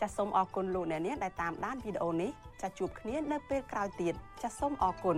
[0.00, 2.30] ចាសសូមអរគុណលោកអ្នកនាងដែលតាមដានវីដេអូនេះ
[2.62, 5.16] ចាសជួបគ្នានៅពេលក្រោយទៀតចាសសូមអរគុណ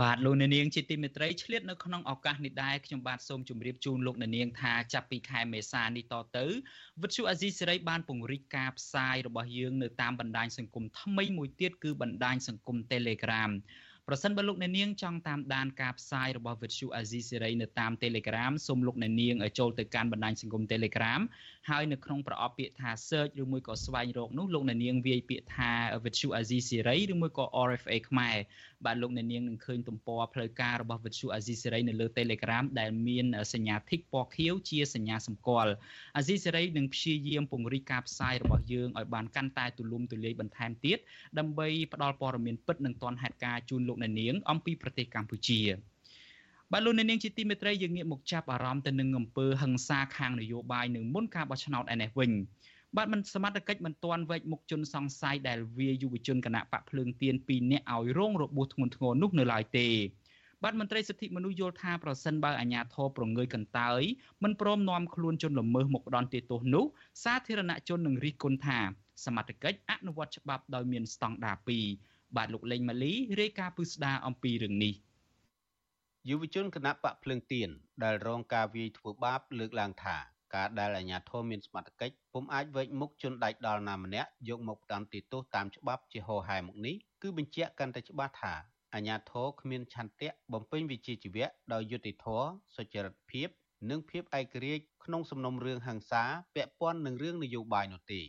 [0.00, 6.46] បាទលោកអ្នកនាងជាទីមេត្រីឆ្លៀតនៅក្នុងឱកាសនេះដែរខ្ញុំបាទសូមជម្រាបជូនលោកអ្នកនាងថាចាប់ពីខែមេសានេះតទៅ
[7.02, 13.50] វិទ្យុអាស៊ីសេរីបានពង្រីកការផ្សាយរបស់យើងនៅតាមបណ្ដាញសង្គមថ្មីមួយទៀតគឺបណ្ដាញសង្គម Telegram
[14.08, 21.20] ប្រសិនបើលោកអ្នកនាងចង់តាមដានការផ្សាយរបស់ Vuthu Azizi Serai នៅតាម Telegram សូមលោកអ្នកនាងចូលទៅកាន់បណ្ដាញសង្គម Telegram
[21.70, 25.70] ហើយនៅក្នុងប្រអប់ពាក្យថា search ឬមួយក៏ស្វែងរកនោះលោកអ្នកនាងវាយពាក្យថា
[26.04, 28.36] Vuthu Azizi Serai ឬមួយក៏ RFA ខ្មែរ
[28.84, 35.72] បាទលោកអ្នកនាងនឹងឃើញទំព័រផ្លូវការរបស់ Vuthu Azizi Serai នៅលើ Telegram ដែលមានសញ្ញា tick ពណ៌ខៀវជាសញ្ញាសម្គាល់
[36.18, 40.98] Azizi Serai នឹងព្យាយាមពង្រីកការផ្សាយរបស់យើងឲ្យបានកាន់តែទូលំទូលាយបន្ថែមទៀត
[41.38, 45.60] ដើម្បីផ្ដល់ព័ត៌មានពិតនិងទាន់ហេតុការណ៍ជូនលោកអ្នកនាងអំពីប្រទេសកម្ពុជា
[46.72, 52.30] បាទលោកអ្នកនាងជាទីមេត្រីយើងងាកមកចាប់អារម្មណ៍ទៅនឹងអំពើហិង្សាខាងនយោបាយនៅមុនការបោះឆ្នោតឯនេះវិញ
[52.96, 59.88] បាទមិនសមត្ថកិច្ចមិនទាន់វែកមុខជនសង្ស័យដែលវាយុវជនគណៈបកភ្លើងទៀន2នាក់ឲ្យរងរបួសធ្ងន់ធ្ងរនោះនៅឡើយទេ
[60.62, 64.02] បាទមន្ត្រីសិទ្ធិមនុស្សយល់ថាប្រសិនបើអាជ្ញាធរប្រងើយកន្តើយ
[64.42, 66.84] មិនព្រមនាំខ្លួនជនល្មើសមកផ្ដន់ទោសនោះ
[67.24, 68.78] សាធារណជននឹងរិះគន់ថា
[69.24, 74.94] សមត្ថកិច្ចអនុវត្តច្បាប់ដោយមានស្តង់ដារ2 បាទលោកលេងម៉ាលីរាយការណ៍ពឹស្ដារអំពីរឿងនេះ
[76.28, 77.68] យុវជនគណៈបកភ្លើងទៀន
[78.04, 80.16] ដែលរងការវាយធ្វើបាបលើកឡើងថា
[80.54, 88.54] ការដែលអាជ្ញាធរមានសមត្ថកិច្ចពុំអាចវែកមុខជនដាច់ដល់ណាម្នាក់យកមកផ្ដន្ទាទោសតាមច្បាប់ជាហោហែមុខនេះគឺបញ្ជាក់កាន់តែច្បាស់ថា
[88.94, 93.48] អាជ្ញាធរគ្មានឆន្ទៈបំពេញវិជ្ជាជីវៈដោយយុត្តិធម៌សុចរិតភាព
[93.90, 96.22] និងភាពឯករាជ្យក្នុងសំណុំរឿងហិង្សា
[96.54, 98.20] ពាក់ព័ន្ធនឹងរឿងនយោបាយនោះទេ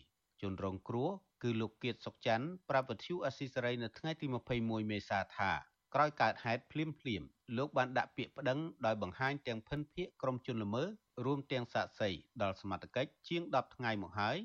[0.41, 1.09] ជនរងគ្រោះ
[1.43, 4.25] គឺលោកគៀតសុកច័ន្ទប្រាប់វិទ្យុអស៊ីសេរីនៅថ្ងៃទី
[4.59, 5.51] 21មេសាថា
[5.95, 7.23] ក្រោយកើតហេតុភ្លាមភ្លាម
[7.57, 10.87] លោកបានដាក់ពាក្យប្តឹងដោយបង្ហាញទាំងភិនភាកក្រុមជនល្មើស
[11.25, 12.09] រួមទាំងសាក្សី
[12.41, 14.37] ដល់សមត្ថកិច្ចជាង10ថ្ងៃមកហើយ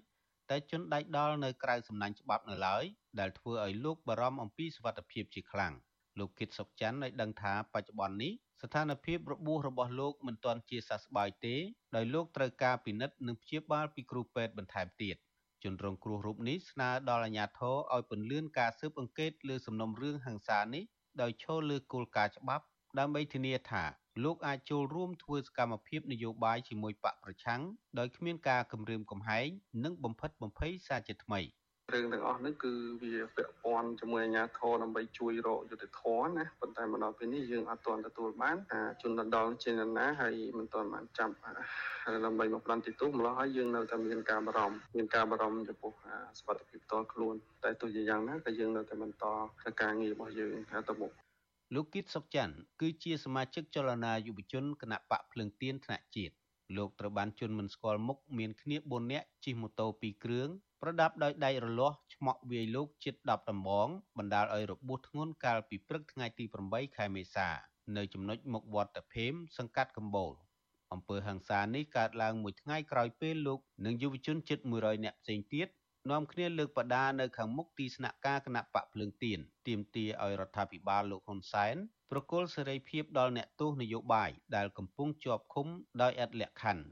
[0.50, 2.84] តែជនដៃដល់នៅក្រៅសំណាញ់ច្បាប់នៅឡើយ
[3.20, 5.72] ដែលធ្វើឲ្យលោកបារម្ភអំពីសុវត្ថិភាពជាខ្លាំង
[6.18, 8.32] លោកគិតសុកច័ន្ទឲ្យដឹងថាបច្ចុប្បន្ននេះ
[8.62, 11.54] ស្ថានភាពរបួសរបស់លោកមិនទាន់ជាសះស្បើយទេ
[11.96, 15.16] ដោយលោកត្រូវការពិនិត្យនិងព្យាបាលពីគ្រូពេទ្យបន្ថែមទៀត
[15.64, 20.84] ជនរងគ្រោះរូបនេះស្នើដល់អាជ្ញាធរឲ្យពន្យាការស៊ើបអង្កេតលើសំណុំរឿងហិង្សានេះ
[21.22, 22.64] ដោយឈលលើគោលការណ៍ច្បាប់
[22.98, 23.84] ដើម្បីធានាថា
[24.24, 27.62] លោកអាចចូលរួមធ្វើសកម្មភាពនយោបាយជាមួយបកប្រឆាំង
[27.98, 29.48] ដោយគ្មានការគំរាមកំហែង
[29.84, 31.40] និងបំផិតបំភ័យសារជាថ្មី។
[31.94, 32.72] រឿងទាំងអស់នេះគឺ
[33.02, 41.34] វាពាក់ព័ន្ធជាមួយអាជ្ញាធរដើម្បីជួយរកយុត្តិធម៌ណាប៉ុន្តែមកដល់ពេលនេះយើងអត់ទាន់ទទួលបានថាជនដណ្ដុលជានរណាហើយមិនទាន់បានចាប់
[42.24, 45.92] ដើម្បីមកផ្ដន់ទីទូម្ល៉េះហើយយើងនៅតែមានការបារម្ភមានការបារម្ភចំពោះ
[46.38, 49.24] សុខភាពផ្ទាល់ខ្លួនតែទោះជាយ៉ាងណាក៏យើងនៅតែបន្ត
[49.82, 50.50] ការងាររបស់យើង
[50.88, 51.10] ទៅមុខ
[51.74, 56.37] លោកគិតសុកច័ន្ទគឺជាសមាជិកចលនាយុវជនគណៈបកភ្លឹងទៀនថ្នាក់ជាតិ
[56.76, 60.48] លោកត្រូវបានជន់មិនស្គាល់មុខមានគ្នា4នាក់ជិះម៉ូតូ2គ្រឿង
[60.82, 67.48] ប្រដាប់ដោយដែករលាស់ឆ្មក់វាយលោកជិត10ដំបងបណ្ដាលឲ្យរបួសធ្ងន់កាលពីព្រឹកថ្ងៃទី8ខែមេសា
[67.96, 70.32] នៅចំណុចមុខវត្តតាភេមសង្កាត់កំបូល
[70.92, 75.68] អំពើហិង្សានេះកើតឡើងមួយថ្ងៃក្រោយពេលលោកនិងយុវជនជិត100នាក់ផ្សេងទៀត
[76.10, 81.76] នាំគ្នាលើកបដានៅខាងមុខទីស្នាក់ការគណៈបកភ្លើងទៀនទាមទារឲ្យរដ្ឋាភិបាលលោកហ៊ុនសែន
[82.12, 85.66] ប្រគល់សេរីភាពដល់អ្នកទោសនយោបាយដែលកំពុងជាប់ឃុំ
[86.02, 86.84] ដោយឥតលក្ខខណ្ឌ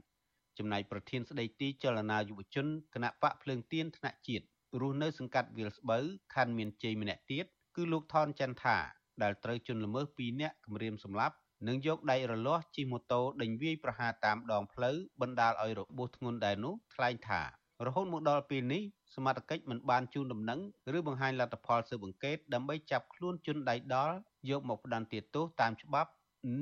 [0.57, 4.45] ចំណែកប្រធានស្ដីទីចលនាយុវជនគណៈបកភ្លើងទៀនថ្នាក់ជាតិ
[4.81, 6.03] រស់នៅសង្កាត់វាលស្បូវ
[6.35, 8.77] ខណ្ឌមានជ័យម្នាក់ទៀតគឺលោកថនច័ន្ទថា
[9.23, 11.35] ដែលត្រូវជន់ល្មើស2នាក់គំរាមសម្លាប់
[11.67, 17.41] និងយកដៃរលាស់ជិះម៉ូតូដេញវាយប្រហារតាមដងផ្លូវបណ្ដាលឲ្យរបួសធ្ងន់ដែរនោះថ្លែងថា
[17.85, 18.81] រហូតមកដល់ពេលនេះ
[19.15, 20.59] សមត្ថកិច្ចមិនបានជូនដំណឹង
[20.97, 24.15] ឬបង្ហាញលទ្ធផលស៊ើបអង្កេតដើម្បីចាប់ខ្លួនជនដៃដល់
[24.51, 26.09] យកមកផ្ដន្ទាទោសតាមច្បាប់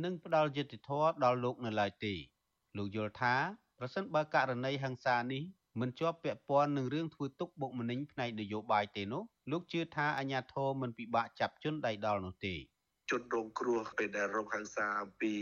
[0.03, 2.13] និងផ្ដល់យុត្តិធម៌ដល់លោកនៅឡើយទេ
[2.77, 3.35] លោកយល់ថា
[3.79, 5.43] ប្រសិនបើករណីហិង្សានេះ
[5.79, 12.55] មិនជាប់ពាក់ព័ន្ធនឹងរឿងធ្វើទុកបុកម្នេញផ្នែកនយោបាយទេនោះលោកជឿថាអាញាធរមិនពិបាកចាប់ជនដៃដល់នោះទេ
[13.11, 15.33] ជនរងគ្រោះពេលដែលរងហិង្សាអំពី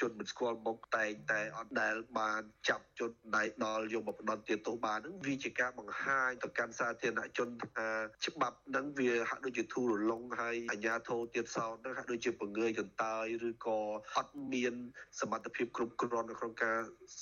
[0.00, 7.88] ជនមិនស្គាល់មុខតែងតែអត់ដែលបានចាប់ជនដៃដល់យកមកផ្ដន់ទាទោសបាននឹងវាជាការបង្ហាញទៅកាន់សាធារណជនថា
[8.26, 13.78] ច្បាប់នឹងវាហាក់ដូចជាធូររលុងហើយអាជ្ញាធរទៀតសោតនឹងហាក់ដូចជាបង្ងើយកន្តើយឬក៏
[14.16, 14.74] អត់មាន
[15.20, 16.78] សមត្ថភាពគ្រប់គ្រាន់នៅក្នុងការ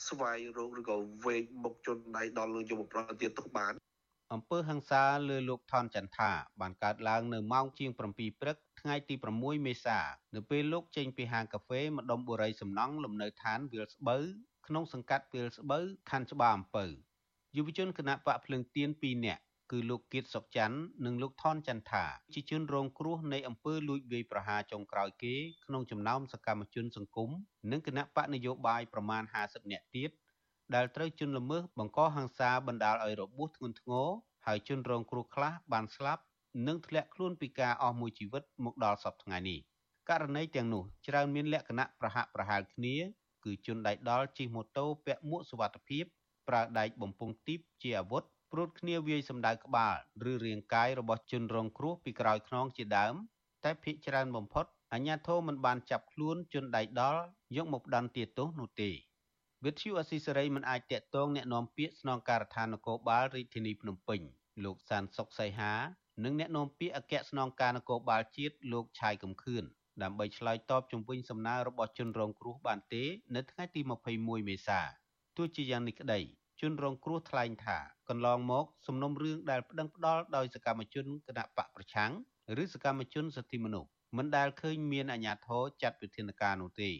[0.06, 3.74] ស្វែងរកឬក៏វែងមុខជនដៃដល់យកមកផ្ដន់ទាទោសបាន
[4.34, 7.98] អំពើហ ংস ាលើលោកថនចន្ទថាបានកើតឡើងនៅម៉ោងជាង7
[8.40, 9.98] ព្រឹកថ្ងៃទី6មេសា
[10.34, 14.22] នៅពេលលោកចេញពីហាងកាហ្វេម្ដុំបុរីសំណង់លំនៅឋានវាលស្បូវ
[14.66, 16.84] ក្នុងសង្កាត់វាលស្បូវខណ្ឌច្បារអំពៅ
[17.56, 27.30] យុវជនគណៈបកភ្លើងទៀន2នាក់គឺលោកគៀតសុកច័ន្ទនិងលោកថនចន្ទថាជាជនរងគ្រោះនៃអំពើលួចវាយប្រហារចុងក្រោយគេក្នុងចំណោមសកម្មជនសង្គម
[27.70, 30.10] និងគណៈបកនយោបាយប្រមាណ50នាក់ទៀត
[30.74, 34.08] ដែលត្រូវជន់ល្មើសបង្កហិង្សាបណ្ដាលឲ្យរបួសធ្ងន់ធ្ងរ
[34.46, 36.22] ហើយជនរងគ្រោះខ្លះបានស្លាប់
[36.66, 39.58] និងធ្លាក់ខ្លួនពីការអស់មួយជីវិតមកដល់សពថ្ងៃនេះ
[40.10, 42.96] ករណីទាំងនោះច្រើនមានលក្ខណៈប្រហាក់ប្រហែលគ្នា
[43.44, 46.04] គឺជនដៃដល់ជិះម៉ូតូពាក់មួកសុវត្ថិភាព
[46.48, 49.94] ប្រើដែកបំពង់ទីបជាអាវុធព្រួតគ្នាវាយសម្ដៅក្បាល
[50.30, 53.14] ឬរាងកាយរបស់ជនរងគ្រោះពីក្រោយខ្នងជាដើម
[53.64, 57.22] តែភ ieck ច្រើនបំផុតអាជ្ញាធរមិនបានចាប់ខ្លួនជនដៃដល់
[57.56, 58.90] យកមកផ្ដន្ទាទោសនោះទេ
[59.65, 64.21] វិទ្យុអស៊ីសេរីមិនអាចតាក់ទងแนะនាំពាក្យស្នងការដ្ឋាននគរបាលរាជធានីភ្នំពេញ
[64.63, 65.73] លោកសានសុកសីហា
[66.23, 69.63] និងអ្នកនាំពាក្យអគ្គស្នងការនគរបាលជាតិលោកឆាយកំខឿន
[70.03, 73.03] ដើម្បីឆ្លើយតបជំវិញសំណើរបស់ជនរងគ្រោះបានទេ
[73.35, 73.81] នៅថ្ងៃទី
[74.15, 74.79] 21មេសា
[75.37, 76.19] ទោះជាយ៉ាងនេះក្តី
[76.61, 77.77] ជនរងគ្រោះថ្លែងថា
[78.09, 82.11] កន្លងមកសំណុំរឿងដែលប្តឹងផ្ដាល់ដោយសកម្មជនគណៈបកប្រឆាំង
[82.63, 86.91] ឬសកម្មជនសិទ្ធិមនុស្សមិនដែលឃើញមានអាជ្ញាធរចាត់វិធានការនោះទេ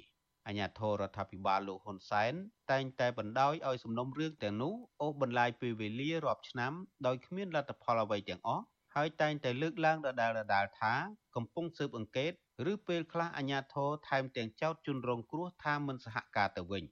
[0.49, 2.35] អាជ្ញាធររដ្ឋាភិបាលលោកហ៊ុនសែន
[2.71, 6.73] តែងតែបណ្ដោយឲ្យសំណុំរឿងទាំងនោះអូសបន្លាយពេលវេលារាប់ឆ្នាំ
[7.07, 10.95] ដោយគ្មានលទ្ធផលអ្វីទាំងអស់ហើយតែងតែលើកឡើងដដែលៗថា
[11.37, 12.33] កំពុងស៊ើបអង្កេត
[12.73, 16.85] ឬពេលខ្លះអាជ្ញាធរថែមទាំងចោទជនរងគ្រោះថាមិនសហការទៅវិញ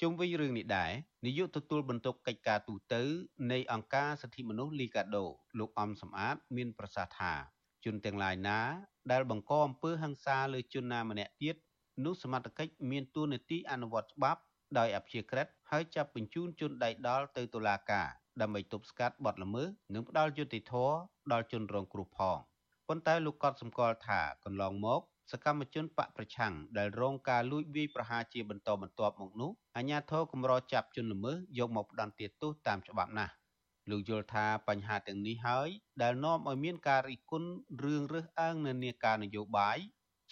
[0.00, 0.92] ជុំវិញរឿងនេះដែរ
[1.26, 2.94] នាយកទទួលបន្ទុកកិច្ចការទូត
[3.52, 5.24] នៃអង្គការសិទ្ធិមនុស្សលីកាដូ
[5.58, 7.32] លោកអំសំអាត មានប្រសាសន៍ថា
[7.84, 8.60] ជនទាំងឡាយណា
[9.12, 11.56] ដែលបង្កអំពើហិង្សាលើជនណាម្នាក់ទៀត
[12.04, 14.40] នោះសមត្ថកិច្ចមានទួនាទីអនុវត្តច្បាប់
[14.78, 18.08] ដោយអព្យាក្រឹតហើយចាប់បញ្ជូនជនដៃដល់ទៅតុលាការ
[18.40, 20.94] ដើម្បីទប់ស្កាត់បទល្មើសនិងផ្ដល់យុត្តិធម៌
[21.32, 22.36] ដល់ជនរងគ្រោះផង
[22.88, 25.00] ប៉ុន្តែលោកកត់សម្គាល់ថាកន្លងមក
[25.30, 33.32] សកម្មជនបកប្រឆាំងដែលរងការលួចវាយប្រហារជាបន្តបន្ទាប់មកនោះអាជ្ញាធរកម្រចាប់ជនល្មើសយកមកផ្ដន្ទាទោសតាមច្បាប់ណាស់
[33.90, 35.68] លោកយល់ថាបញ្ហាទាំងនេះហើយ
[36.02, 37.50] ដែលនាំឲ្យមានការរិះគន់
[37.84, 39.78] រឿងរើសអើងនៅនាការនយោបាយ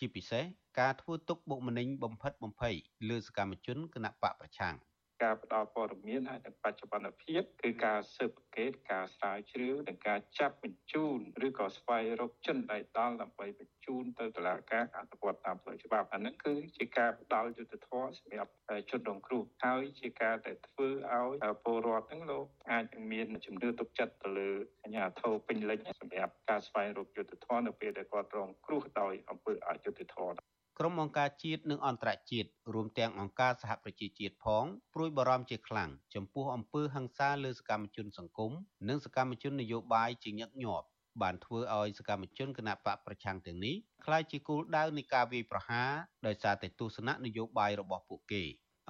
[0.01, 0.45] ជាពិសេស
[0.81, 2.75] ការធ្វើទុកបុកម្នេញបំផិតបំភ័យ
[3.09, 4.75] លើសកម្មជនគណៈបកប្រឆាំង។
[5.23, 18.53] ការផ្ដល់ព័ត៌មានហើយនិងបច្ចុប្បន្នភាពគឺការស៊ើបអង្កេតការស្រាវជ្រាវនិងការចាប់បញ្ជូនឬក៏ស្វែងរកជនដៃដល់ដើម្បីបញ្ជូនទៅតុលាការអនុវត្តតាមផ្លូវច្បាប់អានេះគឺជាការផ្ដល់យុត្តិធម៌សម្រាប់
[18.91, 24.51] ជនរងគ្រោះហើយជាការដែលធ្វើឲ្យពលរដ្ឋទាំងលោកអាចនឹងមានជំនឿទុកចិត្តទៅលើ
[24.83, 34.65] អាជ្ញាធរពេញលេញសម្រាប់ការស្វែងរកយុត្តិធម៌នៅពេលដែលគាត់រងគ្រោះដោយអំពើអយុត្តិធម៌ ក្រុមអង្គការជាតិនិងអន្តរជាតិរួមទាំងអង្គការសហប្រជាជាតិផង
[34.95, 38.53] ព្រួយបារម្ភជាខ្លាំងចំពោះអំពើហិង្សាលើសកម្មជនសង្គម
[38.89, 40.87] និងសកម្មជននយោបាយជាញឹកញាប់
[41.23, 45.91] បានធ្វើឲ្យសកម្មជនគណបកប្រឆាំងទាំងនេះក្លាយជាគោលដៅនៃការវាយប្រហារ
[46.27, 48.43] ដោយសារតែទស្សនៈនយោបាយរបស់ពួកគេ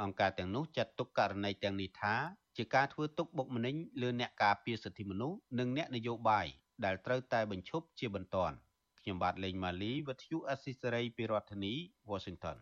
[0.03, 2.15] អង្គការទាំងនោះចាត់ទុកករណីទាំងនេះថា
[2.57, 6.47] ជាការធ្វើទុកបុកម្នេញលើអ្នកការពារសិទ្ធិមនុស្សនិងអ្នកនយោបាយ
[6.85, 8.57] ដែលត្រូវតែបញ្ឈប់ជាបន្ទាន់
[9.03, 11.75] ខ្ញុំបាទលេងម៉ាលីវិទ្យុអស៊ីសេរីពីរដ្ឋធានី
[12.11, 12.57] Washington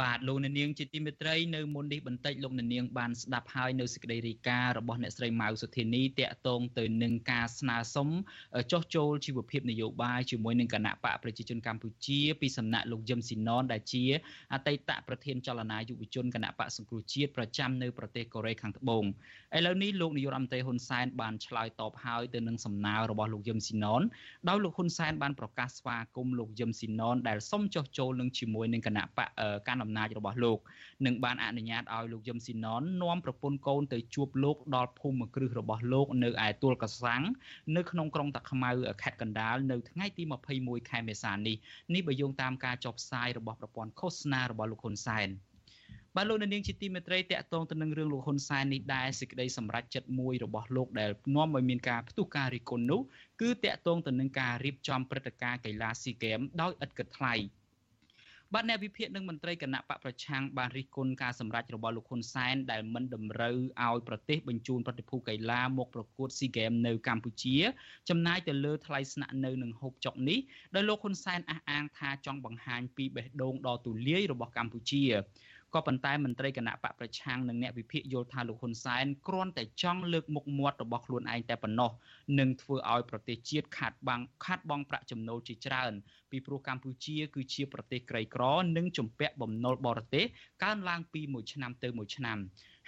[0.00, 8.08] បាទលោកអ្នកនាងជាទីមេត្រីនៅមុននេះបន្តិចលោកអ្នកនាងបានស្ដាប់ហើយនៅសេចក្តីរាយការណ៍របស់អ្នកស្រីម៉ៅសុធានីតាក់ទងទៅនឹងការស្នើសុំ
[8.72, 14.04] ចុះចូលជីវភាពនយោបាយជាមួយនឹងគណៈបកប្រជាជនកម្ពុជាពីសំណាក់លោកយឹមស៊ីណនដែលជា
[14.54, 19.04] អតីតប្រធានចលនាយុវជនគណៈបកសង្គ្រោះជាតិប្រចាំនៅប្រទេសកូរ៉េខាងត្បូង
[19.56, 24.02] ឥឡូវនេះលោកនាយករដ្ឋមន្ត្រីហ៊ុនសែនបានឆ្លើយតបហើយទៅនឹងសំណើរបស់លោកយឹមស៊ីណន
[24.48, 29.28] ដោយលោកហ៊ុនសែនបានប្រកាសស្វាគមន៍លោកយឹមស៊ីណនដែលសុំចុះចូលនឹងជាមួយនឹងគណៈបក
[29.68, 30.58] កណ្ដាលអំណាចរបស់លោក
[31.06, 37.22] និងបានអនុញ្ញាតឲ្យលោកយឹមស៊ីណននាំប្រពន្ធកូនទៅជួបលោកដល់ភូមិគ្រឹះរបស់លោកនៅឯទួលកសាំង
[37.76, 38.70] នៅក្នុងក្រុងតាខ្មៅ
[39.02, 40.22] ខេត្តកណ្ដាលនៅថ្ងៃទី
[40.56, 41.56] 21ខែមេសានេះ
[41.94, 45.30] នេះបើយោងតាមការចុះផ្សាយរបស់ប្រព័ន្ធឃោសនារបស់លោកហ៊ុនសែន
[46.16, 53.00] បាទលោកនាងជាទីមេត្រីតកតងទៅនឹងរឿងលោកហ៊ុនសែននេះដែរសេចក្តីសម្រេចចិត្តមួយរបស់លោកដែលនាំឲ្យមានការផ្ទុះការរិះគន់នោះ
[53.40, 57.34] គឺតកតងទៅនឹងការរៀបចំព្រឹត្តិការណ៍កីឡាស៊ីហ្គេមដោយឥតគិតថ្លៃ
[58.54, 67.56] បាទអ្នកវិភាគនិងមន្ត្រីគណៈបកប្រឆាំងបានរិះគន់ការសម្រេចរបស់លោកហ៊ុនសែនដែលមិនតម្រូវឲ្យប្រទេសបញ្ជូនប្រតិភូកីឡាមកប្រកួតស៊ីហ្គេមនៅកម្ពុជា
[68.08, 70.38] ចំណាយទៅលើថ្លៃស្នាក់នៅនឹងហូបចុកនេះ
[70.74, 75.02] ដោយលោកហ៊ុនសែនអះអាងថាចង់បង្ហាញពីបេះដូងដ៏ទូលាយរបស់កម្ពុជា
[75.74, 81.90] ក៏ប៉ុន្តែមន្ត្រីគណៈបកប្រឆាំងនិងអ្នកវិភាគយល់ថាលោកហ៊ុនសែនគ្រាន់តែចង់លើកមុខមាត់របស់ខ្លួនឯងតែប៉ុណ្ណោះ
[82.38, 85.92] នឹងធ្វើឲ្យប្រទេសជាតិខាត់បាំងខាត់បងប្រាក់ចំណូលជាច្រើន
[86.30, 88.42] ពីព្រោះកម្ពុជាគឺជាប្រទេសក្រីក្រ
[88.76, 90.24] និងជំពាក់បំណុលបរទេស
[90.64, 92.38] កើនឡើងពីមួយឆ្នាំទៅមួយឆ្នាំ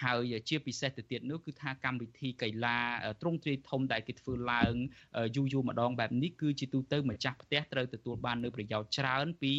[0.05, 2.79] ហើយជាពិសេសទៅទៀតនោះគឺថាកម្មវិធីកីឡា
[3.21, 4.75] ទ្រង់ទ្រាយធំដែលគេធ្វើឡើង
[5.37, 9.53] យូរយូរម្ដងបែបនេះគឺជាទូទៅម្ចាស់ផ្ទះត្រូវទទួលបាននូវប្រយោជន៍ច្រើនពី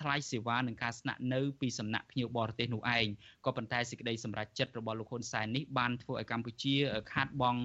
[0.00, 3.06] ថ្លៃសេវានិងការស្នាក់នៅពីសំណាក់ភ្ញៀវបរទេសនោះឯង
[3.46, 6.74] ក៏ប៉ុន្តែសេចក្តីសម្រេចចិត្តរបស់លោកហ៊ុនសែននេះបានធ្វើឲ្យកម្ពុជា
[7.12, 7.60] ខាតបង់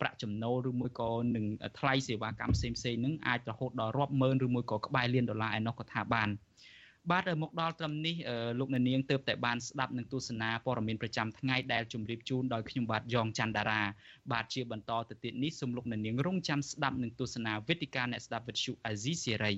[0.00, 1.46] ប្រាក់ចំណូលឬមួយក៏នឹង
[1.78, 6.30] ថ្លៃសេវាកម្មផ្សេងៗនឹងអាចរហូតដល់រាប់ម៉ឺនឬមួយក៏ក្បែរលានដុល្លារឯណោះក៏ថាបាន
[7.10, 8.16] បាទមកដល់ត្រឹមនេះ
[8.58, 13.82] លោកអ្នកនាងទើបតែបានស្ដាប់នឹងទស្សនាព័ត៌មានប្រចាំថ្ងៃដែលជម្រាបជូនដោយខ្ញុំបាទយ៉ងច័ន្ទដារា
[14.32, 19.54] បាទជាបន្តទៅទៀតនេះសូមលោកអ្នកនាងរងចាំស្ដាប់នឹងទស្សនាវេទិកាអ្នកស្ដាប់វិទ្យុអាស៊ីសេរី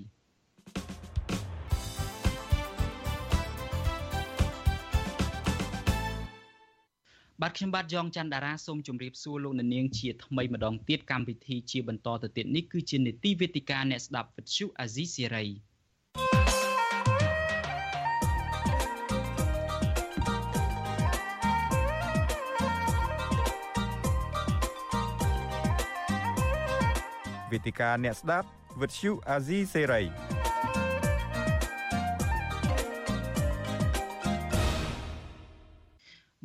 [7.43, 15.47] បាទខ្ញុំបាទយ៉ងច័ន្ទដារាសូមជម្រាបសួរលោកអ្នកនាងជាថ្មីម្ដងទៀតកម្មវិធីជាបន្តទៅទៀតនេះគឺជានេតិវេទិកាអ្នកស្ដាប់វិទ្យុអាស៊ីសេរី
[27.53, 28.47] វេទិកាអ្នកស្ដាប់
[28.81, 30.03] វិទ្យុអាស៊ីសេរី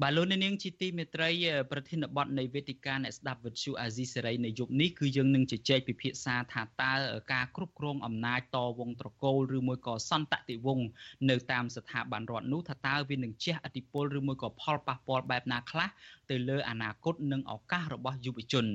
[0.01, 1.29] បាទលោកនាងជាទីមេត្រី
[1.71, 6.93] ប្រធានបទនៃវេទិកាអ្នកស្ដាប់វិទ្យុអាស៊ីសេរីនៅយប់នេះគឺយើងនឹងជជែកពិភាក្សាថាតើ
[7.33, 10.87] ការគ្រប់គ្រងអំណាចតវងត្រកូលឬមួយក៏សន្តតិវងศ์
[11.29, 15.89] នៅតាមស្ថាប័នរដ្ឋនោះថាតើវានឹងជះឥទ្ធិពលឬមួយក៏ផលប៉ះពាល់បែបណាខ្លះ
[16.29, 18.67] ទៅលើអនាគតនិងឱកាសរបស់យុវជន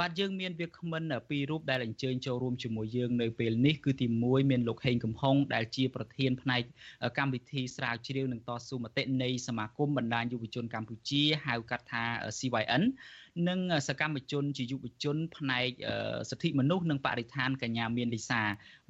[0.00, 6.62] បាទយើងមានវាគ្មិនពីររូបដែលអញ្ជើញចូលរួមជាមួយយើងនៅពេលនេះគឺទី1មានលោកហេងកំហុងដែលជាប្រធានផ្នែក
[7.18, 12.04] កម្មវិធីស្រាវជ្រាវនិងតស៊ូមតិនៃសមាគមបណ្ដាញយុវជនកម្ពុជាហៅកាត់ថា
[12.38, 12.82] CYN
[13.48, 15.68] និងសកម្មជនជាយុវជន ផ្នែក
[16.30, 18.42] សិទ្ធិមនុស្សនិងបរិស្ថានកញ្ញាមានលីសា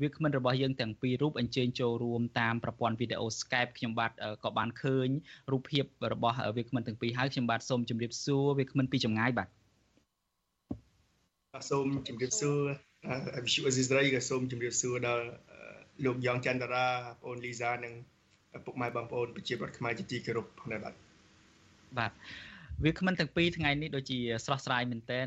[0.02, 4.12] វាគ្មិនរបស់យើងទាំងពីររូបអញ្ជើញចូលរួមតាមប្រព័ន្ធវីដេអូ Skype ខ្ញុំបាទ
[4.44, 5.08] ក៏បានឃើញ
[5.50, 9.48] រូបភាពរបស់វាគ្មិនទាំងពីរហើយខ្ញុំបាទសូមជម្រាបសួរវាគ្មិនពីចម្ងាយបាទ
[11.70, 12.58] សូមជម្រាបសួរ
[13.44, 15.24] វិសុអេស៊ីសរ៉ៃក៏សូមជម្រាបសួរដល់
[16.04, 17.94] លោកយ៉ងច័ន្ទរាបងអូនលីសានិង
[18.64, 20.94] ពុកម៉ែបងប្អូនប្រជាពលរដ្ឋខ្មែរជាទីគោរពផងដែរបាទ
[21.98, 22.12] បាទ
[22.84, 25.18] វាគ្មិនទាំងពីរថ្ងៃនេះដូចជាស្រស់ស្រាយមែនតើ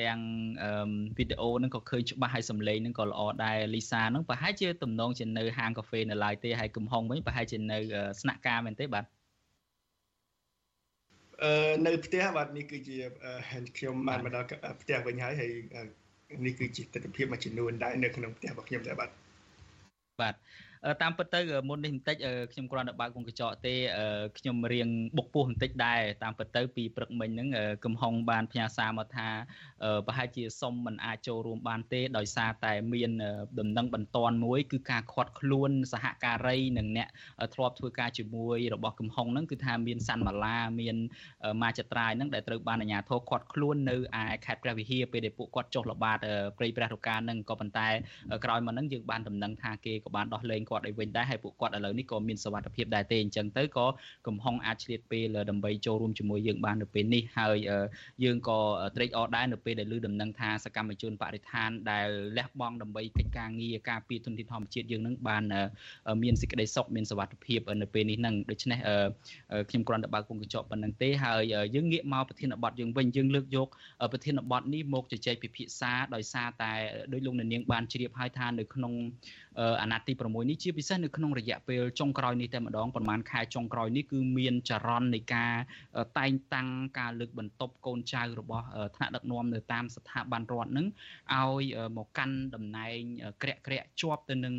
[0.00, 0.18] ទាំង
[1.18, 7.78] វីដេអូហ្នឹងក៏ឃើញច្បាស់ហើយសំឡេងហ្នឹងក៏ល្អដែរលីសាហ្នឹងប្រហែលជាទំនងជានៅហាងកាហ្វេនៅឡើយទេហើយកំហុងវិញប្រហែលជានៅ
[8.20, 9.21] ស្នាក់ការមែនទេបាទអឺ
[11.86, 12.96] នៅផ្ទះបាទនេះគឺជា
[13.76, 14.46] ខ្ញុំបានមកដល់
[14.82, 15.50] ផ្ទះវិញហើយហើយ
[16.46, 19.10] នេះគឺជាទស្សនវិជ្ជាមួយចំនួនដែរនៅក្នុងផ្ទះរបស់ខ្ញុំដែរបាទ
[20.20, 20.34] បាទ
[21.02, 22.16] តាមពិតទៅមុននេះបន្តិច
[22.52, 23.74] ខ្ញុំគ្រាន់តែបើកវងកញ្ចក់ទេ
[24.38, 27.48] ខ្ញុំរៀងបុកពោះបន្តិចដែរតាមពិតទៅពីព្រឹកមិញហ្នឹង
[27.84, 29.28] កំហុងបានផ្ញើសារមកថា
[30.06, 33.10] ប្រហែលជាសុំមិនអាចចូលរួមបានទេដោយសារតែមាន
[33.60, 37.08] ដំណឹងបន្ទាន់មួយ គឺការខាត់ខ្លួនសហការីនិងអ្នក
[37.54, 40.96] ធ្លាប់ធ្វើការជាមួយរបស់កំហុងហ្នឹងគឺថាមានសាន់ម៉ាឡាមាន
[41.62, 46.18] ម៉ាចត្រាយហ្នឹងដែលត្រូវបានអាជ្ញាធរខាត់ខ្លួននៅឯខេត្តព្រះវិហារពេលដែលពួកគាត់ចុះល្បាត
[46.58, 47.88] ព្រៃព្រះរកាហ្នឹងក៏ប៉ុន្តែ
[48.44, 53.86] ក្រោយមកហ្នឹងយើងបានដំណឹងថាគេក៏បានដោះលែងគាត់ឲ្យវិញដែរហើយពួកគាត់ឥឡូវនេះក៏មានសវត្ថភាពដែរទេអញ្ចឹងទៅក៏
[54.26, 57.56] កំហុងអាចឆ្លៀតពេលដើម្បីចូលរួមជាមួយយើងបាននៅពេលនេះហើយ
[58.24, 58.58] យើងក៏
[58.96, 65.42] ត្រេកអរដែរនៅពេលដែលឮដំណឹងថាសកម្មជនបរិស្ថានដែលលះបង់ដើម្បីកិច្ចការងារការពារទុនធានធម្មជាតិយើងនឹងបាន
[66.22, 68.78] មានសេចក្តីសុខមានសវត្ថភាពនៅពេលនេះនឹងដូច្នេះ
[69.68, 73.68] ខ្ញុំគ្រាន់តែបើកពងកញ្ចក់ប៉ុណ្្នឹងទេហើយយើងងាកមកប្រធានបទយើងវិញយើងលើកយក
[74.12, 76.72] ប្រធានបទនេះមកជជែកពិភាក្សាដោយសារតែ
[77.12, 78.92] ដោយលោកនាងបានជ្រាបហើយថានៅក្នុង
[79.80, 85.52] អាណត្តិទី6នេះជាពិសេសនៅក្នុងរយៈពេលចុងក្រោយនេះតែម្ដងប្រហែលខែចុងក្រោយនេះគឺមានចរន្តនៃការ
[86.18, 88.64] តែងតាំងការលើកបន្ទប់កូនចៅរបស់
[88.96, 90.86] ថ្នាក់ដឹកនាំនៅតាមស្ថាប័នរដ្ឋនឹង
[91.34, 91.64] ឲ្យ
[91.96, 93.00] មកកាន់តំណែង
[93.42, 94.54] ក្រាក់ក្រាក់ជាប់ទៅនឹង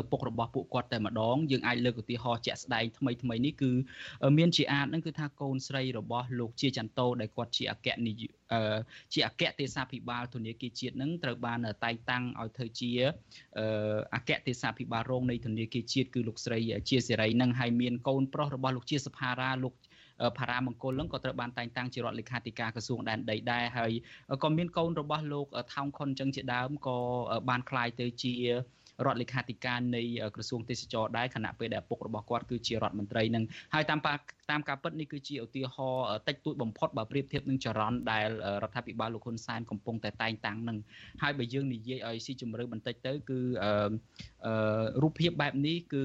[0.00, 3.70] ឪពុករបស់ពួកគាត់តែម្ដងយើងអាចលើកឧទាហរណ៍ជាក់ស្ដែងថ្មីថ្មីនេះគឺ
[4.38, 8.32] មានជាអាចនឹងគឺថាកូនស្រីរបស់លោកជាចន្ទោដែលគាត់ជាអគ្គនាយក
[9.12, 12.90] ជាអគ្គទេសាភិបាលធនាគារជាតិនឹងត្រូវបានតែងតាំងឲ្យធ្វើជា
[14.14, 16.58] អគ្គទេសាភិបាលរងនៃធនាគារជាតិគឺលោកស្រី
[16.90, 19.74] ជាសេរីនឹងហើយមានកូនប្រុសរបស់លោកជាសភារាលោក
[20.38, 23.92] ផារ៉ាមង្គលនឹងក៏ត្រូវបានតែងតាំងជារដ្ឋលេខាធិការក្រសួងដែនដីដែរហើយ
[24.42, 26.98] ក៏មានកូនរបស់លោកថោងខុនចឹងជាដើមក៏
[27.48, 28.34] បានក្លាយទៅជា
[29.06, 30.02] រដ្ឋលេខាធិការនៃ
[30.34, 34.00] ក្រសួងទេសចរដែរខណៈពេលដែលឪពុករបស់គាត់គឺជារដ្ឋមន្ត្រីនឹងហើយតាម
[34.50, 38.28] តាមការពិតនេះគឺជាឧទាហរណ៍តិចតួចបំផុតបើប្រៀបធៀបនឹងចរន្តដែល
[38.62, 40.78] រដ្ឋាភិបាលលោកហ៊ុនសែនកំពុងតែតែងតាំងនឹង
[41.22, 43.40] ហើយបើយើងនិយាយឲ្យស៊ីជម្រៅបន្តិចទៅគឺ
[45.02, 46.04] រូបភាពបែបនេះគឺ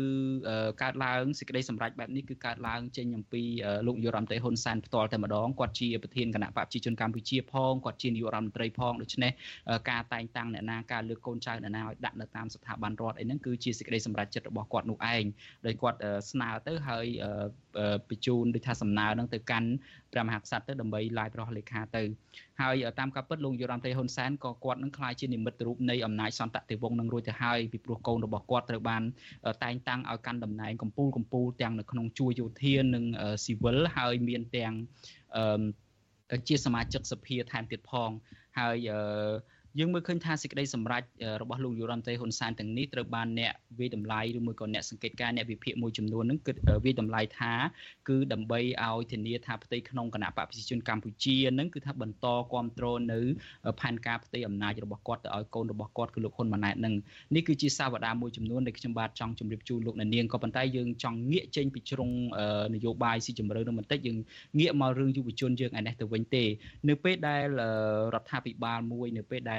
[0.81, 3.43] កើតឡើងសេចក្តីសម្រេចបែបនេះគឺកើតឡើងចេញអំពី
[3.87, 9.31] លោកនាយករដ្ឋមន្ត្រីហ៊ុនសែនផ្ទាល់តែម្ដងគាត់ជាប្រធានគណៈបព្វជិជនកម្ពុជាផងគាត់ជានាយករដ្ឋមន្ត្រីផងដូច្នេះ
[9.89, 15.23] ការតែងតាំងអ្នកណាការលើកកូនចៅអ្នកណាឲ្យដាក់នៅតាមស្ថាប័នរដ្ឋអីហ្នឹងគឺជាសេចក្តីសម្រេចចិត្តរបស់គាត់នោះឯង
[15.65, 15.97] ដោយគាត់
[16.31, 17.05] ស្នើទៅហើយ
[18.09, 19.69] បញ្ជូនដូចថាសំណើហ្នឹងទៅកាន់
[20.13, 22.03] ព្រះមហាក្សត្រទៅដើម្បីឡាយប្រោះលេខាទៅ
[22.61, 29.01] ហើយតាមការពិតលោកយុរ៉ាន់តេហ៊ុនសែនក៏គាត់នឹងក្លាយជានិមិត្តរូបនៃអំណាចសន្តតិវង្សនឹងរួចទៅហើយពីព្រោះកូនរបស់គាត់ត្រូវបាន
[29.63, 33.05] តែងតាំងឲ្យកាន់តំណែងកម្ពូលកម្ពូលទាំងនៅក្នុងជួរយោធានិង
[33.45, 34.73] ស៊ីវិលហើយមានទាំង
[36.47, 38.09] ជាសមាជិកសភាថែមទៀតផង
[38.59, 38.99] ហើយអឺ
[39.77, 41.03] យើងមើលឃើញថាសេចក្តីសម្រេច
[41.41, 46.55] របស់លោកយុរ៉ាន់តេហ៊ុនសែនទាំងនេះត្រូវបានអ្នកវិយតម្លៃឬមួយក៏អ្នកសង្កេតការណ៍អ្នកវិភាគមួយចំនួននឹងគិត
[46.85, 47.53] វិយតម្លៃថា
[48.09, 53.19] គឺដើម្បីឲ្យធានាថាផ្ទៃក្នុងគណៈបកប្រជាជនកម្ពុជានឹងគឺថាបន្តគ្រប់គ្រងនៅ
[53.79, 56.93] ផែនការផ្ទៃអំណាចរបស់គាត់ទៅឲ្យកូនរបស់គាត់គឺលោកហ៊ុនម៉ាណែតនឹង
[57.35, 62.09] នេះគឺជាសាវតាមួយចំនួនដែលខ្ញុំបាទចង់ជម្រាបជូនលោកអ្នកនាងក៏ប៉ុន្តែយើងចង់ងាកចេញពីជ្រុង
[62.75, 64.17] នយោបាយស៊ីជម្រៅនឹងបន្តិចយើង
[64.59, 66.43] ងាកមករឿងយុវជនយើងឯនេះទៅវិញទេ
[66.89, 67.45] នៅពេលដែល
[68.13, 69.58] រដ្ឋាភិបាលមួយនៅពេលដែ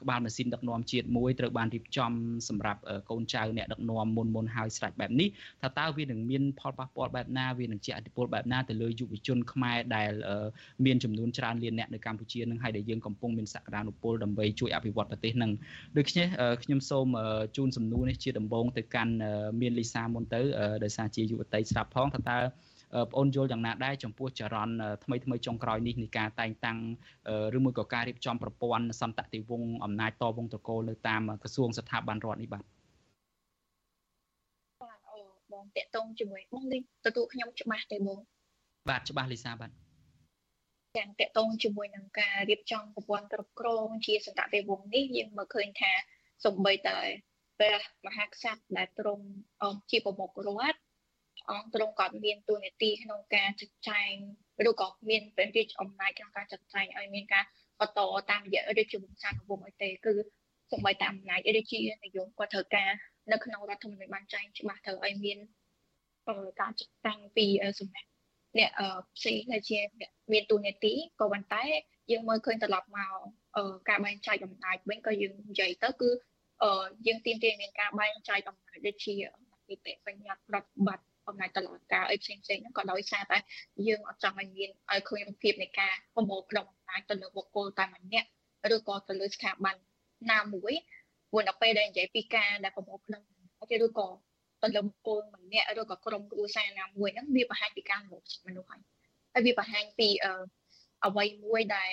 [0.00, 2.12] ក្បាលម៉ាស៊ីនដឹកនាំជាតិមួយត្រូវបានរៀបចំ
[2.48, 5.28] សម្រាប់កូនចៅអ្នកដឹកនាំមុនមុនហើយស្រេចបែបនេះ
[5.62, 10.10] ថាតើវានឹងមានផលប៉ះពាល់បែបណាវានឹងជាអតិពលបែបណាទៅលើយុវជនខ្មែរដែល
[10.84, 15.52] មានចំនួនច្រើនលានអ្នកនៅកម្ពុជានឹងហើយដែលយើងកំពុងមានសក្តានុពលដើម្បីជួយអភិវឌ្ឍប្រទេសនឹង
[15.98, 16.26] ដូច្នេះ
[16.62, 17.06] ខ្ញុំសូម
[17.56, 19.14] ជូនសំណួរនេះជាដំបូងទៅកាន់
[19.60, 20.40] មានលីសាមុនទៅ
[20.84, 22.38] ដោយសារជាយុវតីស្រាប់ផងថាតើ
[22.94, 24.74] បងអូនយល់យ៉ាងណាដែរចំពោះចរន្ត
[25.04, 26.78] ថ្មីថ្មីចុងក្រោយនេះនៃការតែងតាំង
[27.56, 32.64] ឬមួយក៏ការរៀបចំប្រព័ន្ធសន្តតិវង្សអំណាចតវងតកូលនៅតាមក្រសួងស្ថាប័នរដ្ឋនេះបាទ
[35.52, 38.20] បងតាក់ទងជាមួយបងនេះទទួលខ្ញុំច្បាស់ទេបង
[38.88, 39.70] បាទច្បាស់លីសាបាទ
[40.96, 45.92] ទាំងតាក់ទងជាមួយនឹងការរៀបចំប្រព័ន្ធគ្រប់គ្រងជាសន្តតិវង្សនេះយើងមើលឃើញថា
[46.44, 46.98] សំបីតែ
[47.58, 49.24] ព្រះមហាក្សត្រដែលទ្រង់
[49.90, 50.78] ជាប្រមុខរដ្ឋ
[51.50, 54.12] អង្គទ្រង់ក៏មានតួនាទីក្នុងការចាត់ចែង
[54.68, 57.44] ឬក៏មានព្រះរាជអំណាចក្នុងការចាត់ចែងឲ្យមានការ
[57.80, 60.14] បន្តតាមរយៈរាជវង្សានុវង្សអីទេគឺ
[60.72, 62.90] សម្បីតែអំណាចរាជានិយមគាត់ត្រូវការ
[63.32, 65.38] នៅក្នុងរដ្ឋធម្មនុញ្ញបានចែងច្បាស់ត្រូវឲ្យមាន
[66.60, 67.46] ការចាត់តាំងពី
[67.80, 68.08] សំណាក់
[68.58, 68.70] អ្នក
[69.16, 69.78] ផ្សេងដែលជា
[70.32, 71.64] មានតួនាទីក៏ប៉ុន្តែ
[72.10, 73.12] យើងមើលឃើញត្រឡប់មក
[73.88, 76.10] ការបែងចែកអំណាចវិញក៏យើងនិយាយទៅគឺ
[77.06, 79.14] យើងទាមទារមានការបែងចែកអំណាចដូចជា
[79.68, 83.38] នីតិបញ្ញត្តិប្រតិបត្តិ អំណាចតឡការអីផ្សេងផ្សេងហ្នឹងក៏ដោយសារតែ
[83.86, 88.28] យើងអត់ចង់ឲ្យមានឲ្យឃើញរូបភាពនៃការប្រមូលផ្ដុំអំណាចទៅលើបុគ្គលតែម្នាក់
[88.74, 89.76] ឬក៏ទៅលើស្ថាប័ន
[90.32, 90.72] ណាមួយ
[91.30, 94.08] ព្រោះដល់ពេលដែលនិយាយពីការដែលប្រមូលផ្ដុំអំណាចឬក៏
[94.62, 98.80] ទៅលើបុគ្គលម្នាក់ឬក៏ក្រុមគ្រួសារណាមួយហ្នឹងវាបង្ហាញពីការលោកមនុស្សហើយ
[99.32, 100.08] ហើយវាបង្ហាញពី
[101.04, 101.92] អ្វីមួយដែល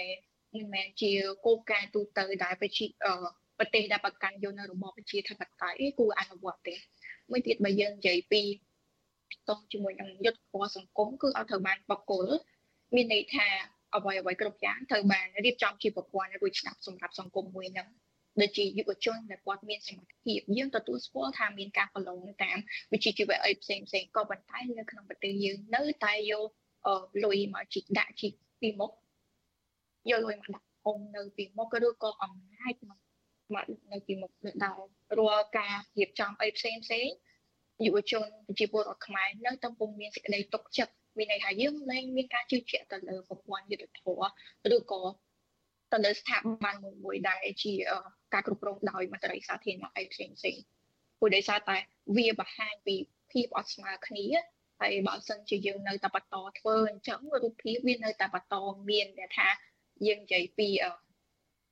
[0.53, 1.11] មិនមែនជា
[1.45, 2.86] គោលការណ៍ទូទៅដែលប្រជា
[3.59, 6.75] ប្រទេសដែលប្រកាន់យកនៅរបបប្រជាធិបតេយ្យគួរអនុវត្តទេ
[7.29, 8.41] មួយទៀតបើយើងនិយាយពី
[9.49, 12.25] តងជាមួយនឹងយុទ្ធធម៌សង្គមគឺអត់ត្រូវបានបកគល
[12.95, 13.47] មានន័យថា
[13.95, 17.88] អ្វីអ្វីគ្រប់យ៉ាងត្រូវបានរៀបចំជាប្រព័ន្ធរួចស្ដាប់សម្រាប់សង្គមមួយហ្នឹង
[18.41, 22.57] ដូចជាយុវជនដែលគាត់មានសមត្ថភាពយើងទទួលស្គាល់ថាមានការប្រឡងតាម
[22.91, 26.49] វិជ្ជាជីវៈអីផ្សេងផ្សេងក៏ប៉ុន្តែនៅក្នុងប្រទេសយើងនៅតែយក
[27.25, 28.91] លុយមកជីកដាក់ជីកពីមុខ
[30.09, 32.99] យកលុយមកដាក់អងនៅពីមុខឬក៏អំណាចមក
[33.53, 34.31] មកនៅពីមុខ
[34.63, 34.86] ដល់
[35.19, 37.07] រាល់ការរៀបចំអីផ្សេងផ្សេង
[37.86, 44.28] យុវជនប្រជាពលរដ្ឋខ្មែរនៅតែពុំមានសេចក្តីទុកចិត្តមានន័យថាយើងលែងមានការជឿជាក់ទៅលើប្រព័ន្ធយុទ្ធធម៌
[44.76, 45.01] ឬក៏
[45.91, 47.74] ទៅលើស្ថាប័នមួយមួយដែលជា
[48.34, 50.57] ការគ្រប់គ្រងដោយមន្ត្រីសាធារណៈអីផ្សេងផ្សេង
[51.19, 51.78] ព្រោះដោយសារតែ
[52.15, 52.95] វាបង្ហាញពី
[53.32, 54.26] ភាពអត់ស្មើគ្នា
[54.80, 58.55] ហើយបើសិនជាយើងនៅតែបន្តធ្វើអញ្ចឹងរូបភាពវានៅតែបន្ត
[58.89, 59.49] មានដែលថា
[60.07, 60.67] យើងនិយាយពី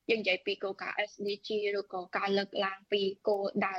[0.10, 1.50] យើងនិយាយពីគោលការណ៍ SDG
[1.80, 3.78] ឬក៏ការលើកឡើងពីគោលដៅ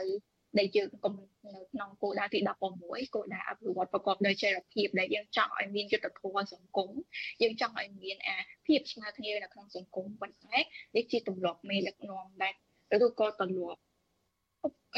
[0.59, 1.15] ដែលយើងកំ
[1.55, 2.39] នៅក្នុងគោលដៅទី
[2.77, 6.91] 16គោលដៅអភិវឌ្ឍប្រកបដោយចីរភាពដែលយើងចង់ឲ្យមានយុទ្ធធម៌សង្គម
[7.43, 10.57] យើងចង់ឲ្យមានអាភាពស្មើគ្នានៅក្នុងសង្គមប៉ុន្តែ
[10.97, 12.55] នេះជាទម្លាប់មេដឹកនាំដែល
[13.07, 13.81] ឬក៏ទម្លាប់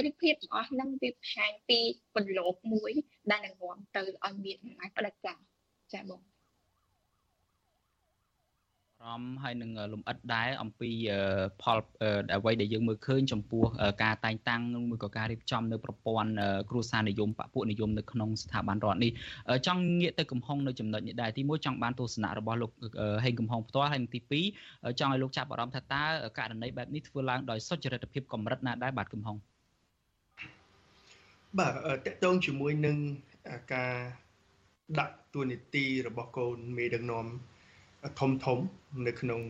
[0.04, 1.78] រូបភាពទាំងអស់ហ្នឹងវាបង្ហាញពី
[2.14, 2.92] ពន្លកមួយ
[3.30, 5.38] ដែលនឹងនាំទៅឲ្យមានអំណាចផ្ដាច់ការ
[5.92, 6.33] ចា៎បង
[9.06, 10.90] រំហើយនឹងលំអិតដែរអំពី
[11.62, 11.78] ផល
[12.34, 13.64] អ្វីដែលយើងមើលឃើញចំពោះ
[14.02, 16.30] ការតែងតាំងមួយក៏ការរៀបចំនៅប្រព័ន្ធ
[16.70, 19.12] គ្រួសារនិយមបពុនិយមនៅក្នុងស្ថាប័នរដ្ឋនេះ
[19.66, 22.70] ចង់ងាកទៅកំហុងនៅចំណុចនេះដែរទីមួយចង់បានទស្សនៈរបស់លោក
[23.24, 24.20] ហេងកំហុងផ្ទាល់ហើយទី
[24.60, 26.04] 2ចង់ឲ្យលោកចាប់អារម្មណ៍ថាតើ
[26.38, 29.36] ករណីបែបនេះធ្វើឡើងដោយសុចរិតភាពកម្រិតណាដែរបាទកំហុង
[31.58, 31.72] បាទ
[32.06, 32.96] តកតងជាមួយនឹង
[33.74, 33.94] ការ
[34.98, 37.26] ដាក់ទួនាទីរបស់កូនមេដឹកនាំ
[38.20, 38.58] ធំធំ
[39.06, 39.40] នៅក្នុង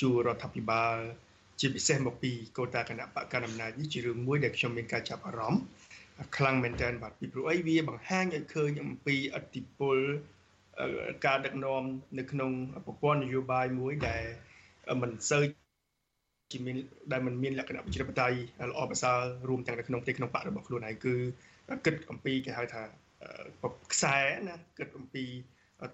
[0.00, 0.96] ជួររដ្ឋាភិបាល
[1.60, 5.62] ជាពិសេសមកពីកោតាគណៈបកកណ្ដាលអំណាចនេះជារឿងមួយដែលខ្ញុំមានការចាប់អារម្មណ៍
[6.36, 9.98] ខ្លាំងមែនទែនបាទពីព្រោះអីវាបង្ហាញឲ្យឃើញអំពីអតិពល
[11.26, 11.82] ការដឹកនាំ
[12.18, 12.50] នៅក្នុង
[12.86, 14.22] ប្រព័ន្ធនយោបាយមួយដែល
[15.02, 15.42] មិនសូវ
[16.52, 16.76] ជាមាន
[17.12, 18.36] ដែលมันមានលក្ខណៈប្រជាធិបតេយ្យ
[18.70, 19.18] ល្អប្រសើរ
[19.48, 21.14] រួមទាំងនៅក្នុងប្រទេសក្នុងបករបស់ខ្លួនឯងគឺ
[21.84, 22.82] គិតអំពីគេហៅថា
[23.92, 24.16] ខ្សែ
[24.48, 25.24] ណាគិតអំពី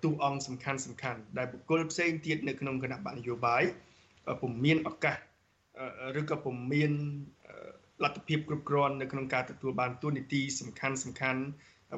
[0.03, 3.63] ទូអង្គសំខាន់សំខាន់ដែលបុគ្គលផ្សេងទៀតនៅក្នុងគណៈបកនយោបាយ
[4.41, 5.19] ពុំមានឱកាស
[6.21, 6.93] ឬក៏ពុំមាន
[8.05, 11.43] លទ្ធភាពគ្រប់គ្រាន់នៅក្នុងការទទួលបានទួនាទីសំខាន់សំខាន់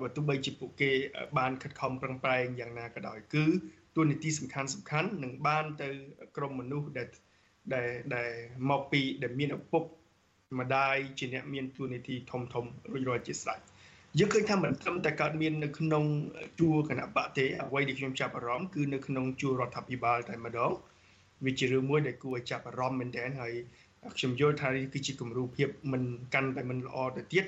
[0.02, 0.90] បើទោះបីជាពួកគេ
[1.38, 3.44] បានខិតខំប្រឹងប្រែងយ៉ាងណាក៏ដោយគឺ
[3.96, 5.88] ទួនាទីសំខាន់សំខាន់នឹងបានទៅ
[6.36, 7.08] ក្រុមមនុស្សដែល
[7.74, 8.30] ដែលដែល
[8.70, 9.84] មកពីដែលមានឪពុក
[10.58, 13.60] ម្ដាយជាអ្នកមានទួនាទីធំធំរួចរាល់ជាស្រេច
[14.18, 16.04] យើងឃើញថាមិនត្រឹមតែកើតមាននៅក្នុង
[16.58, 20.72] ជួរគណៈបកទេអ្វីដែលខ្ញុំចាប់អារម្មណ៍គឺនៅក្នុងជួររដ្ឋាភិបាលតែម្ដង
[21.44, 23.52] វាជារឿងមួយដែលគួរឲ្យចាប់អារម្មណ៍មែនទែនហើយ
[24.16, 26.02] ខ្ញុំយល់ថានេះគឺជាគំរូភាពមិន
[26.34, 27.44] កាន់តែមិនល្អទៅទៀត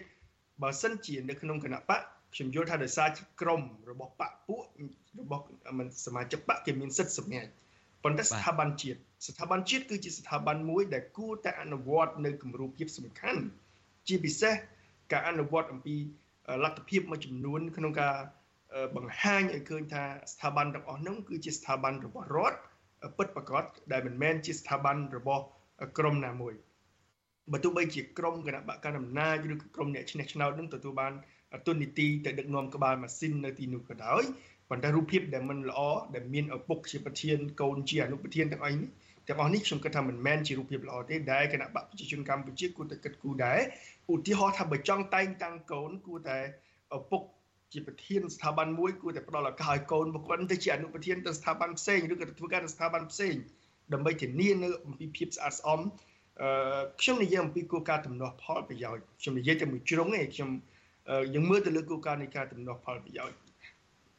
[0.63, 2.01] បើសិនជានៅក្នុងគណៈបក
[2.35, 3.61] ខ្ញុំយល់ថាដោយសារជាក្រុម
[3.91, 4.61] របស់បកពួក
[5.21, 5.45] របស់
[6.05, 7.47] សមាជិកបកគេមានសិទ្ធិសម្រេច
[8.05, 13.43] ប៉ុន្តែស្ថាប័នជាតិស្ថាប័នជាតិគឺជាស្ថាប័នមួយដែលគួរតែអនុវត្តនៅគម្រោងភាពសំខាន់
[14.09, 14.55] ជាពិសេស
[15.13, 15.97] ការអនុវត្តអំពី
[16.63, 18.15] លទ្ធភាពមួយចំនួន ក្នុងការ
[18.97, 22.59] បង្ហាញឲ្យឃើញថាស្ថាប័នទាំងអស់នោះគឺជាស្ថាប័នរបស់រដ្ឋ
[23.19, 25.43] ពិតប្រាកដដែលមិនមែនជាស្ថាប័នរបស់
[25.99, 26.55] ក្រុមណាមួយ
[27.53, 31.13] បើទោះបីជាក្រុមគណៈបកកណ្ដាលអំណាចឬក្រុមអ្នកឈ្នះឆ្នោតនឹងទទួលបាន
[31.67, 34.23] ទុននីតិទៅដឹកនាំក្បាលម៉ាស៊ីននៅទីនោះក៏ដោយ
[34.71, 35.81] ប៉ុន្តែរូបភាពដែលមិនល្អ
[36.15, 38.91] ដែលមានឪពុកជាប្រធានកូនជាអនុប្រធានទាំងអស់នេះ
[39.29, 43.61] ទាំងអស់នេះខ្ញុំគិតថាមិនមែនជារូបភាពល្អទេដែលគណៈបកប្រជាជនកម្ពុជាគួរតែគិតគូរដែរ
[44.13, 46.39] ឧទាហរណ៍ថាបើចង់តែងតាំងកូនគួរតែ
[46.97, 47.23] ឪពុក
[47.73, 53.35] ជាប្រធានស្ថាប័នមួយគួរតែផ្ដល់ឱកាសឲ្យកូនរបស់គាត់ទៅជាអនុប្រធានទៅស្ថាប័នផ្សេងឬក៏ទៅធ្វើការនៅស្ថាប័នផ្សេង
[53.93, 55.81] ដើម្បីធានានៅអំពីភាពស្អាតស្អំ
[56.43, 60.51] អឺខ្ញុំនិយាយអំពីគោលការណ៍ទំនាស់ផលប្រយោជន៍ខ្ញុំនិយាយតែមួយជ្រុងឯងខ្ញុំ
[61.35, 63.37] យើងមើលទៅលើគោលការណ៍នៃការទំនាស់ផលប្រយោជន៍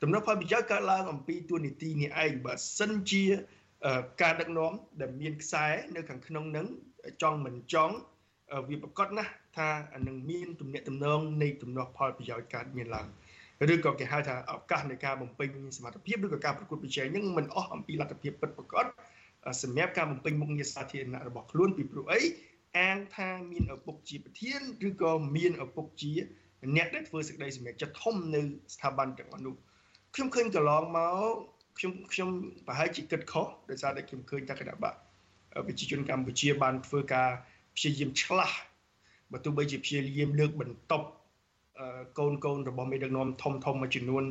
[0.02, 3.24] ទំនាស់ផលប្រយោជន៍កើតឡើងអំពីទួលនីតិនេះឯងបើសិនជា
[4.22, 5.66] ការដឹកនាំដែលមានខ្សែ
[5.96, 6.68] នៅខាងក្នុងនឹង
[7.22, 7.96] ចង់មិនចង់
[8.70, 9.70] វាប្រកាសណាស់ថា
[10.08, 13.08] នឹងមានទំនាក់ទំនងនៃទំនាស់ផលប្រយោជន៍កើតមានឡើង
[13.74, 18.86] ឬក៏គេហៅថាឱកាសនៃការបំពេញសមត្ថភាពឬក៏ការប្រកួតប្រជែងនឹងមិនអស់អំពីលទ្ធភាពពិតប្រាកដ
[19.64, 22.22] សម្រាប់ការបំពេញមុខងារសាធារណៈរបស់ខ្លួនពីព្រោះអី
[22.78, 26.14] អាងថាមានឪពុកជាប្រធានឬក៏មានឪពុកជា
[26.76, 28.42] អ្នកដែលធ្វើសេចក្តីសម្រេចចិត្តធំនៅ
[28.74, 29.56] ស្ថាប័នទាំងនោះ
[30.16, 32.30] ខ្ញុំឃើញកន្លងមក ខ្ញុំខ្ញុំ
[32.68, 34.96] ប្រហែលជាគិតខុសដោយសារតែខ្ញុំឃើញតែគណៈបក
[35.68, 37.30] ប្រជាជនកម្ពុជាបានធ្វើការ
[37.76, 38.58] ព្យាយាមឆ្លាស់
[39.32, 41.08] បើទោះបីជាព្យាយាមលើកបន្ទប់
[42.20, 44.24] កូនកូនរបស់មេដឹកនាំធំធំមួយចំនួន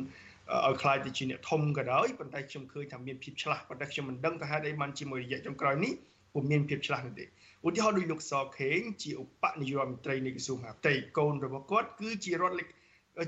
[0.67, 5.93] ឲ្យខ្លាយទៅជាអ្នកធំក៏ដោយប៉ុន្តែខ្ញុំឃើញថាមានភាពឆ្លាស់ប៉ុន្តែខ្ញុំមិនដឹងថាហេតុអីបានជាមួយរយៈចុងក្រោយនេះ
[6.33, 7.25] ពុំមានភាពឆ្លាស់នោះទេ
[7.67, 12.59] ឧទាហរណ៍ដូចលោកសខេងជាឧបនាយករដ្ឋមន្ត្រីនៃក្រសួងមហាផ្ទៃកូនរបស់គាត់គឺជារដ្ឋ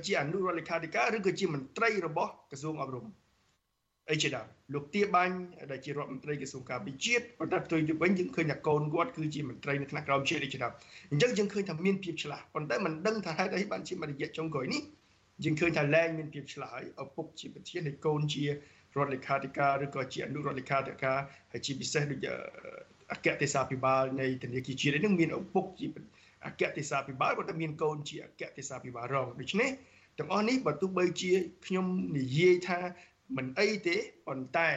[0.06, 3.06] ជាអនុរដ្ឋលេខាធិការឬក៏ជាមន្ត្រីរបស់ក្រសួងអប់រំ
[4.12, 5.36] អីជាដើមលោកទាបាញ់
[5.72, 10.74] ដែលជារដ្ឋមន្ត្រីក្រសួងការពិជាតិប៉ុន្តែផ្ទុយទៅវិញយើងឃើញថាកូនគាត់គឺជាមន្ត្រីនៅថ្នាក់ក្រោមជាតិអីជាដើម
[11.12, 14.82] អញ្ចឹងយើងឃើញថាមានភាពឆ្លាស់ប៉ុន្តែមិនដឹងថាហេតុអីបានជាមួយរយៈចុងក្រោយនេះ
[15.44, 18.50] យើងឃើញថាលែងមានភាពឆ្លាស់ហើយឪពុកជាប្រធានហើយកូនជារ
[19.04, 21.20] ដ្ឋលេខាធិការឬក៏ជាអនុរដ្ឋលេខាធិការ
[21.52, 22.28] ហើយជាពិសេសដូច
[23.14, 25.88] អគ្គទេសាភិបាលនៃធនាគារជាតិនេះមានឪពុកជា
[26.46, 29.70] អគ្គទេសាភិបាលក៏តែមានកូនជាអគ្គទេសាភិបាលរងដូច្នេះ
[30.20, 31.32] ទាំងអស់នេះបើទោះបីជា
[31.66, 31.86] ខ្ញុំ
[32.18, 32.78] និយាយថា
[33.36, 33.96] មិនអីទេ
[34.28, 34.70] ប៉ុន្តែ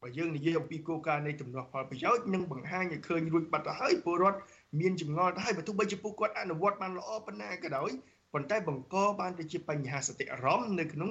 [0.00, 4.38] បើយើងនិយាយអំពីគោលការណ៍នៃទំនាស់ផលប្រយោជន៍នឹងបង្ហាញឲ្យឃើញរួចបាត់ទៅហើយពលរដ្ឋ
[4.80, 7.90] មានចម្ងល់ទៅហើយបើទោះបីជាពួកគាត់អនុវត្តបានល្អប៉ុណ្ណាក៏ដោយ
[8.32, 11.10] ប៉ុន្តែបង្កបានទៅជាបញ្ហាសតិអារម្មណ៍នៅក្នុង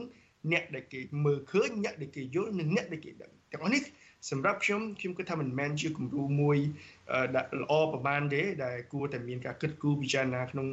[0.52, 3.84] អ្នកដែលគេមើលឃើញអ្នកដែលគេយល់និងអ្នកដែលគេដឹងទាំងអស់នេះ
[4.30, 6.58] សម្រាប់ខ្ញុំខ្ញុំគិតថាមិនមែនជាគំរូមួយ
[7.36, 10.68] ដែលល្អប្រហែលទេដែលគួរតែមានការគិតគូរពិចារណាក្នុង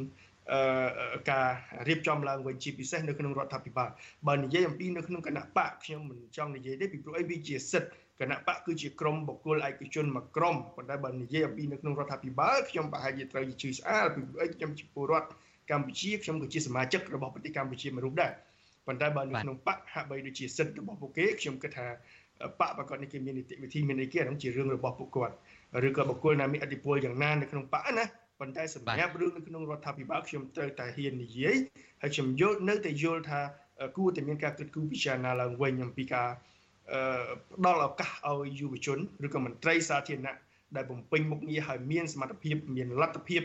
[1.31, 1.49] ការ
[1.87, 3.89] រៀបចំឡើងវិញជាពិសេសនៅក្នុងរដ្ឋាភិបាល
[4.27, 7.89] បើនិយាយអំពីនៅក្នុងគណៈបកខ្ញុំមិនចង់និយាយទេពីព្រោះអីវាជាសិទ្ធិ
[8.21, 15.29] គណៈបកគឺជាក្រុមបុគ្គលឯកជនមួយក្រុមប៉ុន្តែបើនិយាយអំពីនៅក្នុងរដ្ឋាភិបាលខ្ញុំប្រហែលជាត្រូវជាជឿស្អាតពីព្រោះអីខ្ញុំជាពលរដ្ឋ
[15.71, 18.31] កម្ពុជាខ្ញុំក៏ជាសមាជិករបស់ប្រទេសកម្ពុជាមួយរូបដែរ
[18.87, 21.87] ប៉ុន្តែបើនៅក្នុងបកហាក់បីដូចជាសិទ្ធិរបស់ពួកគេខ្ញុំគិតថា
[22.59, 25.33] បកប្រកាសនេះគេមាននីតិវិធីមានអីគេហ្នឹងជារឿងរបស់ពួកគាត់
[25.87, 28.03] ឬក៏បុគ្គលណាមានអធិបុលយ៉ាងណានៅក្នុងបកណា
[28.39, 31.57] ប៉ុន្តែសម្រាប់រឿងនៅក្នុងរដ្ឋាភិបាលខ្ញុំត្រូវតែហ៊ាននិយាយ
[32.01, 33.39] ហើយខ្ញុំយល់នៅតែយល់ថា
[33.97, 36.27] គួរតែមានការគិតគូរពិចារណាឡើងវិញអំពីការ
[37.53, 40.35] ផ្ដល់ឱកាសឲ្យយុវជនឬក៏មន្ត្រីសាធារណៈ
[40.75, 43.41] ដែលបំពេញមុខងារហើយមានសមត្ថភាពមានលទ្ធភាព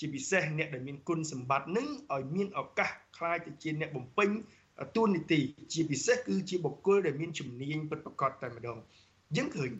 [0.00, 4.28] ជាពិសេសអ្នកដែលមានគុណសម្បត្តិនឹងឲ្យមានឱកាសខ្លាយទៅជាអ្នកបំពេញ
[4.96, 5.40] ទួនាទី
[5.72, 8.78] ជាពិសេសគឺជាបុគ្គលដែលមានជំនាញពិតប្រាកដតែម្ដង
[9.36, 9.70] យើងឃើញ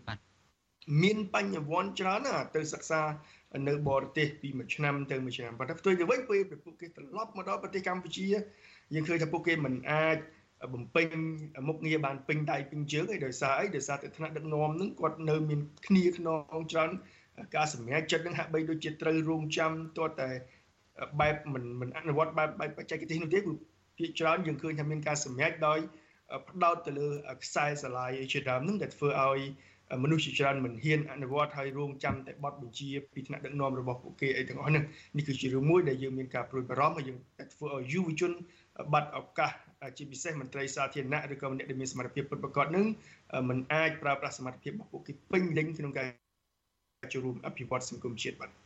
[1.02, 3.02] មានបញ្ញវន្តច្រើនណាស់ទៅសិក្សា
[3.68, 8.26] នៅបរទេសពីមួយឆ្នាំទៅមួយឆ្នាំប៉ុន្តែផ្ទុយទៅវិញពេលពួកគេត្រឡប់មកដល់ប្រទេសកម្ពុជា
[8.94, 10.18] យើងឃើញថាពួកគេមិនអាច
[10.74, 11.06] បំពេញ
[11.68, 16.28] មុខងារបានពេញដៃពេញជើងឯដោយសារអីដោយសារតែថ្នាក់ដឹកនាំនឹងគាត់នៅមានគ្នាខ្ន
[16.60, 16.90] ងច្រើន
[17.56, 20.30] ការសម្រេចចិត្តនឹងហាក់បីដូចជាត្រូវរងចាំទាល់តែ
[21.20, 23.52] បែបមិនមិនអនុវត្តបែបបែបបច្ចេកទេសនោះទេគឺ
[23.98, 25.78] ភាគច្រើនយើងឃើញថាមានការសម្រេចដោយ
[26.48, 27.08] ផ្ដោតទៅលើ
[27.44, 29.40] ខ្សែស្រឡាយជាដើមនឹងដែលធ្វើឲ្យ
[30.02, 34.84] មនុស្សជាច្រើនមិនហ៊ានអនុវត្តហើយរងចាំតែបទបញ្ជាពីថ្នាក់ដឹកនាំរបស់ពួកគេអីទាំងអស់ហ្នឹង
[35.16, 37.18] នេះគឺជារឿងមួយដែលយើងមានការព្រួយបារម្ភហើយយើង
[37.54, 38.32] ធ្វើឲ្យយុវជន
[38.92, 39.50] បាត់ឱកាស
[39.96, 42.86] ជាពិសេសមន្ត្រីសាធារណៈឬក៏អ្នកដែលមានសមត្ថភាពពិតប្រាកដនឹង
[43.48, 46.06] มันអាចប្រើប្រាស់សមត្ថភាពរបស់ពួកគេពេញលេញក្នុងការ
[47.12, 48.65] ចូលរួមអភិវឌ្ឍសង្គមជាតិបាទ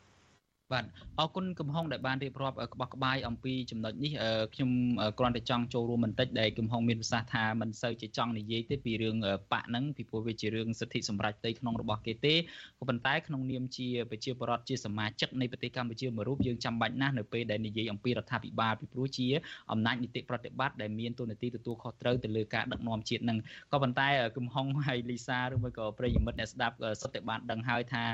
[0.73, 0.85] បាទ
[1.19, 4.13] អរគុណកំហុងដែលបានរៀបរាប់ក្បោះក្បាយអំពីចំណុចនេះ
[4.55, 4.71] ខ្ញុំ
[5.19, 9.17] គ្រាន់តែចង់ចូលរួមបន្តិចដែលកំហុងមានប្រសាសន៍ថាមិនសូវជាចង់និយាយទេពីរឿង
[9.53, 12.35] បាក់ហ្នឹងពីព្រោះវាជារឿងសិទ្ធិសម្រេចផ្ទៃក្នុងរបស់គេទេ
[12.79, 19.27] ក៏ប៉ុន្តែក្នុងនាមជាប្រជាពលរដ្ឋជាសមាជិកនៃប្រទេសកម្ពុជាមួយរូបយើងចាំបាច់ណាស់នៅពេលដែលនិយាយអំពីរដ្ឋាភិបាលពីព្រោះជា
[19.73, 23.39] អំណាចនីតិប្រតិបត្តិដែលមានទូនាទីទទួលខុសត្រូវទៅលើការដឹកនាំជាតិហ្នឹង
[23.73, 28.05] ក៏ប៉ុន្តែកំហុងហើយលីសាឬមួយក៏ប្រិយមិត្តអ្នកស្ដាប់សុទ្ធតែបានដឹងហើយថា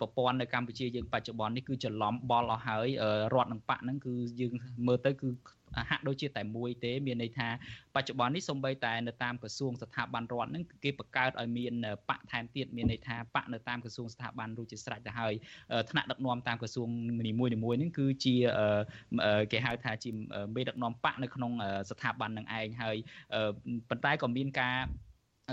[0.00, 2.86] ប្រព័ន្ធនៅកម្ពុជាយើងបច្ចុប្បន្ននេះគឺច្រឡំបល់អស់ហើយ
[3.34, 4.52] រដ្ឋនឹងបាក់ហ្នឹងគឺយើង
[4.86, 5.28] មើលទៅគឺ
[5.90, 7.48] ហាក់ដូចជាតែមួយទេមានន័យថា
[7.94, 11.72] បច្ចុប្បន្ននេះសំបីតែនៅតាមក្រសួងស្ថាប័នរដ្ឋហ្នឹងគេបង្កើតឲ្យមាន
[12.08, 15.32] បកថែមទៀតមានន័យថាបកនៅតាមក្រសួងស្ថាប័នរួចជាស្រេចទៅហើយ
[15.90, 16.88] ថ្នាក់ដឹកនាំតាមក្រសួង
[17.28, 18.34] នីមួយៗហ្នឹងគឺជា
[19.52, 20.10] គេហៅថាជា
[20.56, 21.52] មេដឹកនាំបកនៅក្នុង
[21.90, 22.96] ស្ថាប័ននឹងឯងហើយ
[23.88, 24.76] ប៉ុន្តែក៏មានការ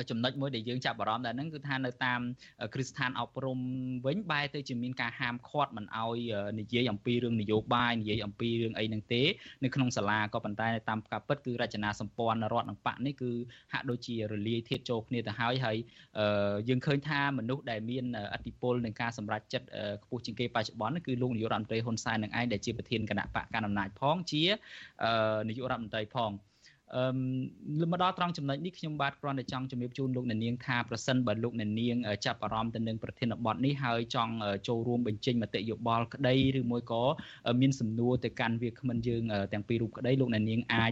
[0.09, 2.19] ចំណុចមួយដែលយើងចាប់អារម្មណ៍ដែរហ្នឹងគឺថានៅតាម
[2.73, 3.59] គ្រឹះស្ថានអប់រំ
[4.05, 6.19] វិញបែរទៅជាមានការហាមឃាត់មិនឲ្យ
[6.59, 9.23] និយាយអំពីរឿងនយោបាយនិយាយអំពីរឿងអីហ្នឹងទេ
[9.63, 13.31] នៅក្នុងសាលាក៏ប៉ុន្តែតាមការពិតគឺរចនាសម្ព័ន្ធរដ្ឋនិងបកនេះគឺ
[13.73, 15.77] ហាក់ដូចជារលាយធាតចូលគ្នាទៅហើយហើយ
[16.69, 19.67] យើងឃើញថាមនុស្សដែលមានអធិបុលនឹងការសម្រេចចិត្ត
[20.03, 24.43] ខ្ពស់ជាងគេបច្ចុប្បន្នគឺលោកនាយករដ្ឋមន្ត្រីហ៊ុនសែននឹងឯងដែលជាប្រធានគណៈបកកណ្ដាលអំណាចផងជា
[25.47, 26.31] នាយករដ្ឋមន្ត្រីផង
[26.95, 34.33] អឺមកដល់ត្រង់ចំណុចនេះខ្ញុំបាទគ្រាន់តែចង់ជំរាបជូនលោកអ្នកនាងថាប្រសិនបើលោកអ្នកនាងចាប់អារម្មណ៍ទៅនឹងប្រធានបទនេះហើយចង់
[34.67, 37.03] ចូលរួមបញ្ចេញមតិយោបល់ក្តីឬមួយក៏
[37.61, 39.23] មានសំណួរទៅកាន់វាគ្មិនយើង
[39.53, 40.91] ទាំងពីររូបក្តីលោកអ្នកនាងអាច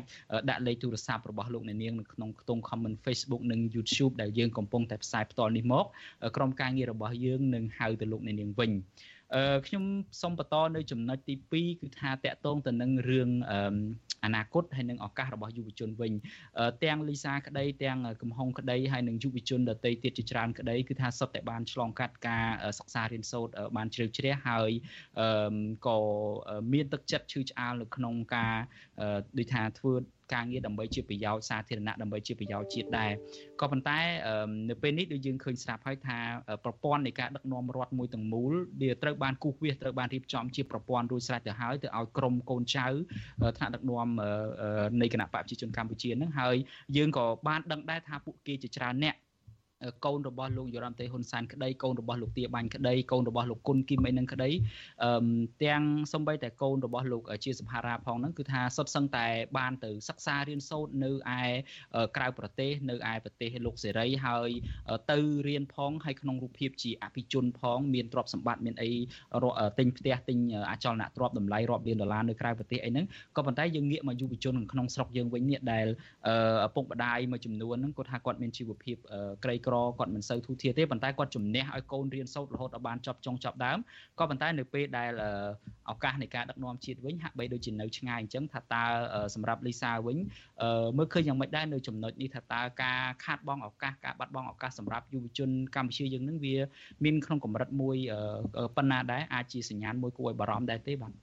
[0.49, 5.85] ដាក់លេខទូរស័ព្ទរបស់លោកអ្នកនាងនៅក្នុងខ្ទង់ comment Facebook និង YouTube ដែលយើងកំពុងតែផ្សាយផ្ទាល់នេះមក
[6.35, 9.20] ក្រុមការងាររបស់យើងនឹងហៅទៅលោកអ្នកនាងវិញអឺ
[9.67, 9.83] ខ្ញុំ
[10.21, 13.29] សូមបន្តនៅចំណុចទី2គឺថាតកតងទៅនឹងរឿង
[14.25, 16.13] អនាគតហើយនឹងឱកាសរបស់យុវជនវិញ
[16.83, 22.45] ទាំងលីសាក្តីទាំងកំហុងក្តីហើយនឹងយុវជនដទៃទៀតជាច្រើនក្តីគឺថាសុទ្ធតែបានឆ្លងកាត់ការ
[22.79, 24.71] សិក្សារៀនសូត្របានជ្រៅជ្រះហើយ
[25.87, 25.97] ក៏
[26.73, 28.55] មានទឹកចិត្តឈឺឆ្អាលនៅក្នុងការ
[29.37, 29.93] ដូចថាធ្វើ
[30.33, 33.11] ការងារដើម្បីជាប្រយោជន៍សាធារណៈដើម្បីជាប្រយោជន៍ជាតិដែរ
[33.61, 33.99] ក៏ប៉ុន្តែ
[34.69, 36.17] នៅពេលនេះដូចយើងឃើញស្រាប់ហើយថា
[36.63, 42.87] ប្រព័ន្ធនៃការដឹកនាំរដ្ឋមួយទាំងមូលវាត្រូវបានគូសវាសត្រូវបានរៀបចំជាប្រព័ន្ធរួចស្រេចទៅហើយទៅឲ្យក្រុមកូនចៅ
[43.57, 44.07] ថ្នាក់ដឹកនាំ
[45.01, 46.55] នៃគណៈបកប្រជាជនកម្ពុជានឹងហើយ
[46.97, 49.15] យើងក៏បានដឹងដែរថាពួកគេជាច្រើនអ្នក
[50.05, 54.49] កូនរបស់លោកយុរ៉ាំតេហ៊ុនសែនក្តីកូនរបស់លោកទាបាញ់ក្តីកូនរបស់លោកគុណគីមអីនឹងក្តី
[55.03, 55.11] អឺ
[55.63, 59.27] ទាំងសំបីតែកូនរបស់លោកជាសភារាផងហ្នឹងគឺថាសុទ្ធសឹងតែ
[59.57, 61.43] បានទៅសិក្សារៀនសូត្រនៅឯ
[62.17, 64.49] ក្រៅប្រទេសនៅឯប្រទេសលោកសេរីហើយ
[65.11, 68.91] ទៅរៀនផងហើយក្នុងរូបភាពជាអភិជនផងមានទ្រព្យសម្បត្តិមានអី
[69.79, 70.37] ទិញផ្ទះទិញ
[70.71, 73.05] អចលនទ្រព្យតម្លៃរាប់លានដុល្លារនៅក្រៅប្រទេសអីហ្នឹង
[73.37, 75.87] ក៏ប៉ុន្តែយើងងាកមកយុវជនក្នុងស្រុកយើងវិញនេះដែល
[76.67, 78.97] ឪពុកម្ដាយមួយចំនួនហ្នឹងគាត់ថាគាត់មានជីវភាព
[79.43, 83.77] ក្រីក្រក្រគាត់មិនសូវធូរធារទេប៉ុន្តែគាត់ជំនះឲ្យកូនរៀនសូត្ររហូតដល់បានចប់ចុងចប់ដើម
[84.19, 85.11] ក៏ប៉ុន្តែនៅពេលដែល
[85.91, 88.83] ឱកាសនៃការដឹកនាំជាតិវិញហាក់បីដូចជានៅឆ្ងាយអញ្ចឹងថាតើ
[89.35, 90.17] សម្រាប់លីសាវិញ
[90.97, 96.55] មើលឃើញយ៉ាងម៉េចដែរនៅចំណុចនេះថាតើការខាតបង់ឱកាសការបាត់បង់ឱកាសសម្រាប់យុវជនកម្ពុជាយើងនឹងវា
[97.03, 97.97] មានក្នុងកម្រិតមួយ
[98.75, 101.13] ប៉ុណ្ណាដែរអាចជាសញ្ញាណមួយគួរឲ្យបារម្ភដែរទេបាទ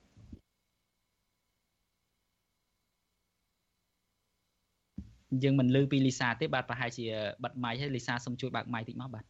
[5.43, 7.07] យើងមិនលើពីលីសាទេបាទប្រហែលជា
[7.45, 9.25] បិទម៉ៃហើយលីសាសូមជួយបើកម៉ៃតិចមកបាទ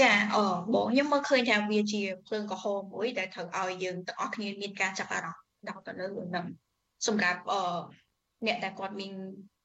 [0.00, 0.36] ចាអ
[0.74, 6.46] បងខ្ញុំមើលឃើញថាវាជាភ្លើងកំហុសមួយដែលត្រូវឲ្យយើងទាំងអស់គ្នាមានការចាប់អារម្មណ៍ដល់ទៅលើរឿងហ្នឹង
[7.06, 7.54] សម្រាប់អ
[8.46, 9.12] អ្នកដែលគាត់មាន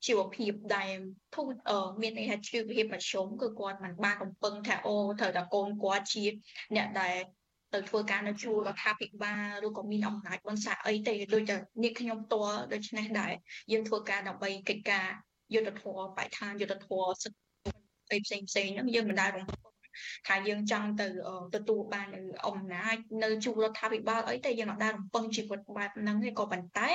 [0.08, 0.90] ជីវភាពដែល
[1.36, 1.48] ធូរ
[2.02, 6.26] មានន័យថាជីវភាពមធ្យមគឺគាត់មិនបានកំពឹងថាអូត្រូវតែកូនគាត់ជា
[6.76, 7.16] អ្នកដែល
[7.74, 13.34] ទៅធ្វើការនៅជួររដ្ឋាភិបាលឬក៏មានអំណាចបន្សាអីទេដូចតែនេះខ្ញុំផ្ទាល់ដូច្នេះដែរ
[13.72, 15.08] យើងធ្វើការដើម្បីកិច្ចការ
[15.54, 19.75] យុទ្ធធម៌បៃឋានយុទ្ធធម៌សិទ្ធិផ្សេងផ្សេងហ្នឹងយើងមិនដែលរំពឹង
[20.28, 21.08] ថាយើងចង់ទៅ
[21.56, 22.08] ទទួលបាន
[22.48, 26.90] អំណាចនៅជួររដ្ឋាភិបាលអីតែយើងអត់ដែលរំពឹងជីវិតបែបហ្នឹងទេក៏ប៉ុន្តែ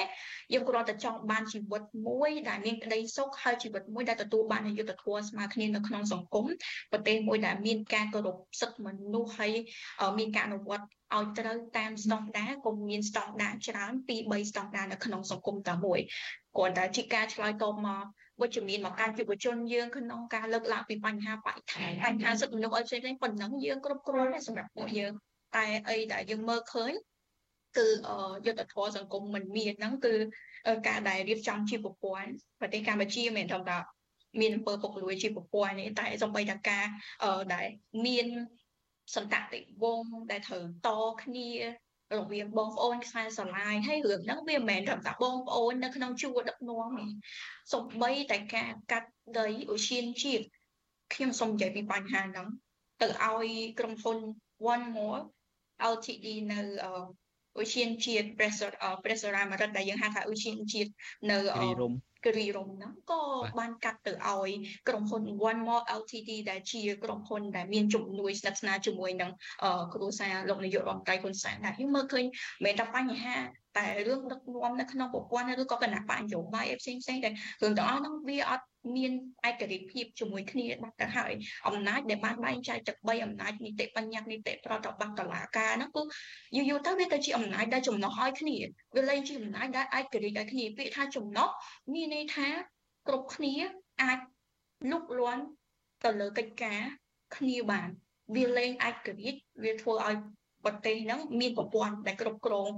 [0.53, 6.47] យើងគ្រាន់តែចង់បានជីវិតមួយដែលមានក្តីសុខហើយជីវិតមួយដែលទទួលបានយុត្តិធម៌ស្មើគ្នានៅក្នុងសង្គម
[6.93, 9.53] ប្រទេសមួយដែលមានការគោរពសិទ្ធិមនុស្សហើយ
[10.19, 10.85] មានការអនុវត្ត
[11.17, 16.01] ឲ្យត្រូវតាមស្តង់ដារកុំមានស្តង់ដារច្រើនពី3ស្តង់ដារនៅក្នុងសង្គមតែមួយ
[16.57, 18.05] គ្រាន់តែជាការឆ្លើយតបមក
[18.41, 25.13] វិជ្ជមានមកកាន់យុវជនយើងក្នុងការលើកឡើងពីបញ្ហាបរិស្ថានបញ្ហាសិទ្ធិមនុស្សអីផ្សេងៗប៉ុណ្ណឹងយើងគ្រប់គ្រាន់សម្រាប់ពួកយើង
[25.57, 26.93] តែអីដែលយើងមើលឃើញ
[27.79, 27.87] គឺ
[28.47, 30.15] យុទ្ធធម៌សង្គមមិនមានហ្នឹងគឺ
[30.89, 32.31] ការដែលរៀបចំជាប្រព័ន្ធ
[32.61, 33.79] ប្រទេសកម្ពុជាមិនត្រឹមតែ
[34.41, 36.87] មានអំពើពុករលួយជាប្រព័ន្ធនេះតែសំបីតាការ
[37.55, 37.67] ដែល
[38.07, 38.27] មាន
[39.15, 40.89] សន្តតិវងដែលត្រូវត
[41.23, 41.49] គ្នា
[42.19, 47.05] រវាងបងប្អូនខ្សែស្រឡាយហើយរឿងហ្នឹងវាមិនមែនត្រឹមតែបងប្អូននៅក្នុងជួរដឹកនាំទេ
[47.73, 49.09] សំបីតែការកាត់
[49.39, 50.45] ដីអូសៀនជាតិ
[51.15, 52.49] ខ្ញុំសូមនិយាយពីបញ្ហាហ្នឹង
[53.03, 53.49] ទៅឲ្យ
[53.79, 54.19] ក្រុមហ៊ុន
[54.73, 55.21] One More
[55.93, 56.61] LTD នៅ
[57.59, 60.91] អូសៀនជាតិ Pressure Pressure អាមេរិកដែលយើងហៅថាអូសៀនជាតិ
[61.31, 61.93] នៅគិរីរំ
[62.25, 63.23] គិរីរំហ្នឹងក៏
[63.59, 64.51] បានកាត់ទៅឲ្យ
[64.89, 69.31] ក្រុមហ៊ុន One More Ltd ដែលជាក្រុមហ៊ុនដែលមានជំនួយស្និទ្ធស្នាលជាមួយនឹង
[69.95, 72.25] គ្រួសារលោកនាយករដ្ឋមន្ត្រីហ៊ុនសែនដែរយើងមើលឃើញ
[72.65, 73.37] មិនតែបញ្ហា
[73.79, 77.31] តែរឿងដឹកនាំនៅក្នុងប្រព័ន្ធឬក៏គណៈបញ្ញោបាយផ្សេងផ្សេងតែ
[77.63, 78.65] រឿងទាំងអស់ហ្នឹងវាអត់
[78.97, 79.13] មាន
[79.49, 81.33] ឯករាជ្យភាពជាមួយគ្នាបាត់ទៅហើយ
[81.69, 86.03] អំណាចដែលបានបែងចែកទឹក3អំណាចនីតិបញ្ញត្តិនីតិប្រតិបត្តិតឡាការហ្នឹងគឺ
[86.57, 88.57] យូរយូរទៅវាទៅជាអំណាចដែលចំណោះឲ្យគ្នា
[88.97, 91.49] វាលែងជាអំណាចដែលឯករាជ្យឲ្យគ្នាពាក្យថាចំណោះ
[91.93, 92.49] មានន័យថា
[93.09, 93.55] គ្រប់គ្នា
[94.03, 94.19] អាច
[94.91, 95.45] លុកលាន់
[96.05, 96.81] ទៅលើកិច្ចការ
[97.37, 97.89] គ្នាបាន
[98.37, 100.17] វាលែងឯករាជ្យវាធ្វើឲ្យ
[100.65, 102.71] ប្រទេសហ្នឹងមានប្រព័ន្ធដែលគ្រប់គ្រង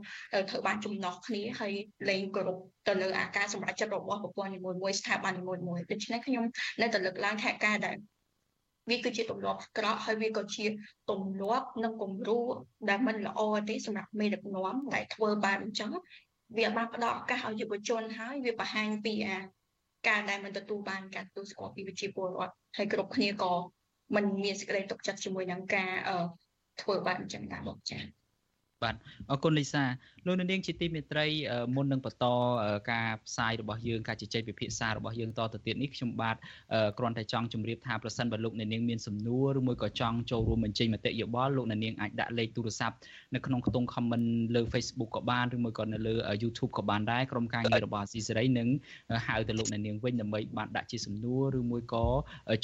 [0.51, 1.73] ធ្វើបានចំណោះគ្នាហើយ
[2.09, 2.59] លែងគោរព
[2.89, 5.61] ទៅលើអាការសម្រេចចិត្តរបស់ប្រព័ន្ធនីមួយៗស្ថាប័ននីមួយៗ
[5.91, 6.45] ដូច្នេះខ្ញុំ
[6.81, 7.97] នៅតែលើកឡើងថាការដែល
[8.91, 10.67] វាគឺជាទម្លាប់ក្រក់ហើយវាក៏ជា
[11.11, 12.39] ទម្លាប់និងគំរូ
[12.89, 15.91] ដែលមិនល្អទេសម្រាប់មេដឹកនាំដែលធ្វើបានអញ្ចឹង
[16.59, 19.39] វាបានផ្ដល់ឱកាសឲ្យយុវជនហើយវាបង្ហាញពីអា
[20.09, 23.53] ការដែលមិនទទួលបានការទទួលស្គាល់ពីវិជាពលរដ្ឋហើយគ្រប់គ្នាក៏
[24.15, 25.91] មិនមានសេចក្តីទុកចិត្តជាមួយនឹងការ
[26.81, 28.22] ធ្វើបានអញ្ចឹងដែរបងចា៎
[28.83, 28.95] បាទ
[29.31, 29.85] អរគុណលីសា
[30.27, 31.27] លោកនាងជាទីមេត្រី
[31.77, 32.27] មុននឹងបន្ត
[32.91, 36.37] ការផ្សាយរបស់យើងការជជែកពិភាក្សារបស់យើងតទៅទៀតនេះខ្ញុំបាទ
[36.99, 42.97] គ្រាន់តែចង់ជម្រាបថាប្រសិនបើលោកនាងមានសំណួរឬមួយក៏ចង់ចូលរួមបញ្ចេញមតិយោបល់លោកនាងអាចដាក់លេខទូរស័ព្ទ
[43.35, 48.69] នៅក្នុងខ្ទង់ comment លើ Facebook ក៏បានឬមួយក៏នៅលើ YouTube ក៏បានដែរក្រុមការងាររបស់អាស៊ីសេរីនឹង
[49.27, 52.07] ហៅទៅលោកនាងវិញដើម្បីបានដាក់ជាសំណួរឬមួយក៏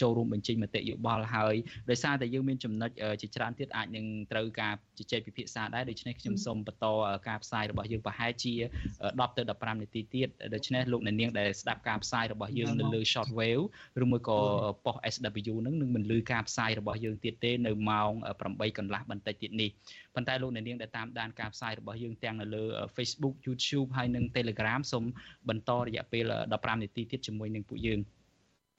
[0.01, 1.55] ចូលរួមបញ្ចេញមតិយោបល់ហើយ
[1.91, 2.91] ដោយសារតែយើងមានចំណុច
[3.21, 6.87] ជាច្រើនទៀតអាចនឹងត្រូវការជជែកពិភាក្សាដែរដូច្នេះខ្ញុំសូមបន្ត
[7.29, 8.53] ការផ្សាយរបស់យើងប្រហែលជា
[8.95, 13.65] 10ទៅ15នាទីទៀតដូច្នេះលោកអ្នកនាងដែលស្ដាប់ការផ្សាយរបស់យើងនៅលើ short wave
[14.03, 14.39] ឬមួយក៏
[14.87, 18.11] ប៉ុស SW នឹងនឹងមិនលឺការផ្សាយរបស់យើងទៀតទេនៅម៉ោង
[18.45, 19.71] 8កន្លះបន្តិចទៀតនេះ
[20.15, 22.65] ប៉ុន្តែលោកអ្នកនាងដែលតាមដានការផ្សាយរបស់យើងទាំងនៅលើ
[22.97, 25.05] Facebook YouTube ហើយនិង Telegram សូម
[25.49, 28.01] បន្តរយៈពេល15នាទីទៀតជាមួយនឹងពួកយើង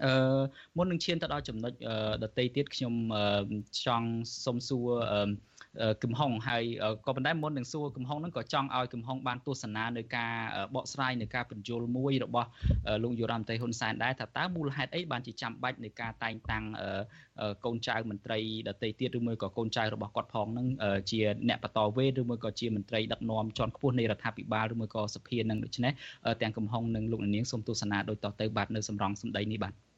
[0.05, 0.41] អឺ
[0.77, 1.73] មុននឹងឈានទៅដល់ចំណុច
[2.23, 2.93] ដតីទៀតខ្ញុំ
[3.85, 4.09] ចង់
[4.45, 4.89] សុំសួរ
[6.01, 6.63] គឹមហុងហើយ
[7.05, 10.33] ក៏ប៉ុន្តែមុននឹងសួរគឹមហុងហ្នឹងក៏ចង់ឲ្យគឹមហុងបានទស្សនានៅការ
[10.75, 12.49] បកស្រាយនៅការបញ្យលមួយរបស់
[13.03, 16.63] លោកយុរ៉ាមតេហ៊ុនសែនដែរថាតើមូលហេតុអីបានជាចាំបាច់ในការតែងតាំង
[17.65, 18.39] កូនចៅមន្ត្រី
[18.69, 20.67] ដតីទៀតឬមួយក៏កូនចៅរបស់គាត់ផងហ្នឹង
[21.11, 25.91] ជាអ្នកបន្តវេនឬមួយក៏ជាមន្ត្រីដឹកនាំជាន់ខ្ពស់នៃរដ្ឋាភិបាលឬមួយក៏សភានឹងដូច្នេះ
[26.41, 29.88] ទាំងកំហុងនិងលោកនាងសូមទស្សនាដោយតទៅបាទនៅសម្រងសម្ដីនេះបាទ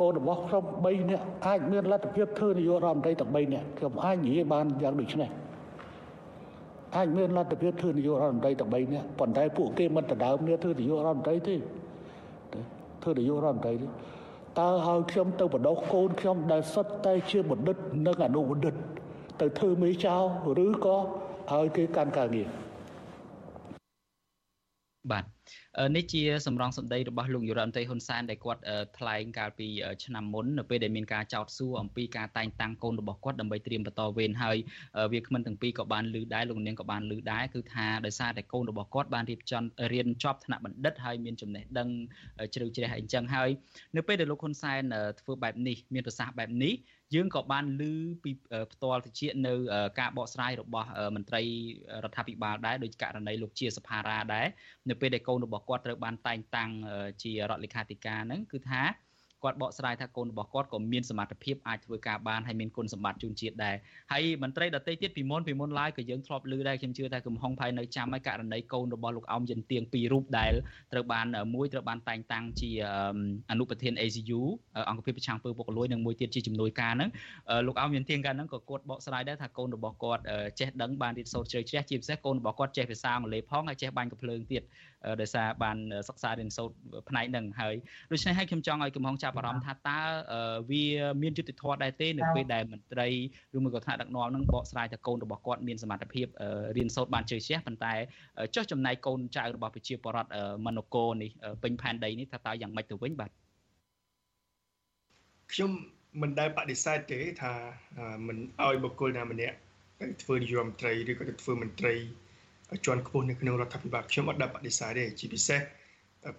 [0.00, 5.30] កូនរបស់ខ្ញុំ3នាក់អាចមានលទ្ធភាពធ្វើនាយករដ្ឋមន្ត្រីទាំង3នាក់ខ្ញុំអាចនិយាយបានយ៉ាងដូចនេះ
[6.96, 11.54] អាចមានលទ្ធភាពធ្វើនាយករដ្ឋមន្ត្រីទាំង3នាក់ប៉ុន្តែពួកគេមិនដណ្ដើមគ្នាធ្វើនាយករដ្ឋមន្ត្រីទេ
[13.02, 13.86] ធ្វើនាយករដ្ឋមន្ត្រីទេ
[14.60, 17.76] តើឲ្យខ្ញុំទៅបដោះកូនខ្ញុំដែលសុទ្ធតែជាបណ្ឌិត
[18.06, 18.74] និងអនុបណ្ឌិត
[19.40, 20.16] ទៅធ្វើមេចៅ
[20.64, 20.96] ឬក៏
[21.52, 22.48] ឲ្យគេកាន់ការងារ
[25.10, 25.33] បាទ
[25.96, 28.62] នេះជាសម្រងសម្ដីរបស់លោកយុរ៉ាមតេហ៊ុនសែនដែលគាត់
[28.98, 29.68] ថ្លែងកាលពី
[30.04, 34.56] ឆ្នាំមុននៅពេលដែលមានការចោទសួរអំពីការតែងតាំងកូនរបស់គាត់ដើម្បីត្រៀមបន្តវេនហើយ
[35.12, 39.62] វាគ្មិនទាំងពីរក៏បានលើដែរលោកនាងក៏បានលើដែរគឺថាដោយសារតែកូនរបស់គាត់បានរៀបចំ
[39.92, 41.88] រៀនចប់ថ្នាក់បណ្ឌិតហើយមានចំណេះដឹង
[42.54, 43.50] ជ្រៅជ្រះអីចឹងហើយ
[43.96, 44.82] នៅពេលដែលលោកហ៊ុនសែន
[45.20, 46.74] ធ្វើបែបនេះមានប្រសាសន៍បែបនេះ
[47.14, 47.82] យើងក៏បានឮ
[48.24, 48.30] ពី
[48.72, 49.54] ផ្ទាល់តិចនៅ
[50.00, 51.42] ការបកស្រាយរបស់មន្ត្រី
[52.04, 54.46] រដ្ឋាភិបាលដែរដោយករណីលោកជាសភារាដែរ
[54.88, 56.70] នៅពេលដែលកូនរបស់គាត់ត្រូវបានតែងតាំង
[57.22, 58.82] ជារដ្ឋលេខាធិការហ្នឹងគឺថា
[59.44, 63.76] គាត់បកស្រាយថាកូនរបស់គាត់ក៏មានសមត្ថភាពអាចធ្វើការបានហើយមានគុណសម្បត្តិជូនជាតិដែរ
[64.12, 70.52] ហើយមន្ត្រីដទៃទៀតពីមុនពីមុនឡើយក៏យើងធ្លាប់ឮដែរខ្ញុំជឿថាកំហុងផៃនៅចាំឲ្យករណីកូនរបស់លោកអោមយិនទៀងពីររូបដែល
[70.92, 72.70] ត្រូវបានមួយត្រូវបានតែងតាំងជា
[73.50, 74.40] អនុប្រធាន ACU
[74.90, 77.10] អង្គភាពប្រឆាំងពើពុករលួយនិងមួយទៀតជាជំនួយការហ្នឹង
[77.66, 80.22] លោកអោមយិនទៀងកាលហ្នឹងក៏គាត់បកស្រាយដែរថាកូនរបស់គាត់
[80.60, 84.62] ចេះដឹងបានរៀនសូត្រជ្រៅជ្រះជាពិសេសកូនរបស់គាត់ចេះភាសាអង់គ្លេសផងហើយចេះបាញ់កំភ្លើងទៀត
[85.20, 85.76] ដោយសារបាន
[86.08, 86.74] សិក្សារៀនសូត្រ
[87.08, 87.74] ផ្នែកហ្នឹងហើយ
[88.12, 89.98] ដូច្នេះហើយខ្ញុំចង់ឲ្យកំហុងចាប់ចាប់អារម្មណ៍ថាតើ
[90.70, 90.84] វា
[91.22, 93.08] មានយុត្តិធម៌ដែរទេនៅពេលដែលមន្ត្រី
[93.56, 96.26] ឬមួយក៏ថ្នាក់ដឹកនាំនឹងបកស្រាយថាកូនរបស់គាត់មានសមត្ថភាព
[96.76, 97.94] រៀនសូត្របានជឿជះប៉ុន្តែ
[98.54, 100.30] ចុះចំណែកកូនចៅរបស់ប្រជាពលរដ្ឋ
[100.66, 101.30] មនោគរនេះ
[101.62, 103.30] ពេញផែនដីនេះថាតើយ៉ាងម៉េចទៅវិញបាទ
[105.52, 105.70] ខ្ញុំ
[106.22, 107.52] មិនដែលបដិសេធទេថា
[108.26, 109.56] មិនឲ្យបុគ្គលណាម្នាក់
[110.00, 111.94] ទៅធ្វើនាយរដ្ឋមន្ត្រីឬក៏ទៅធ្វើមន្ត្រី
[112.86, 115.60] ជាន់ខ្ពស់នៅក្នុងរដ្ឋាភិបាលខ្ញុំអត់ដែលបដិសេធទេជាពិសេស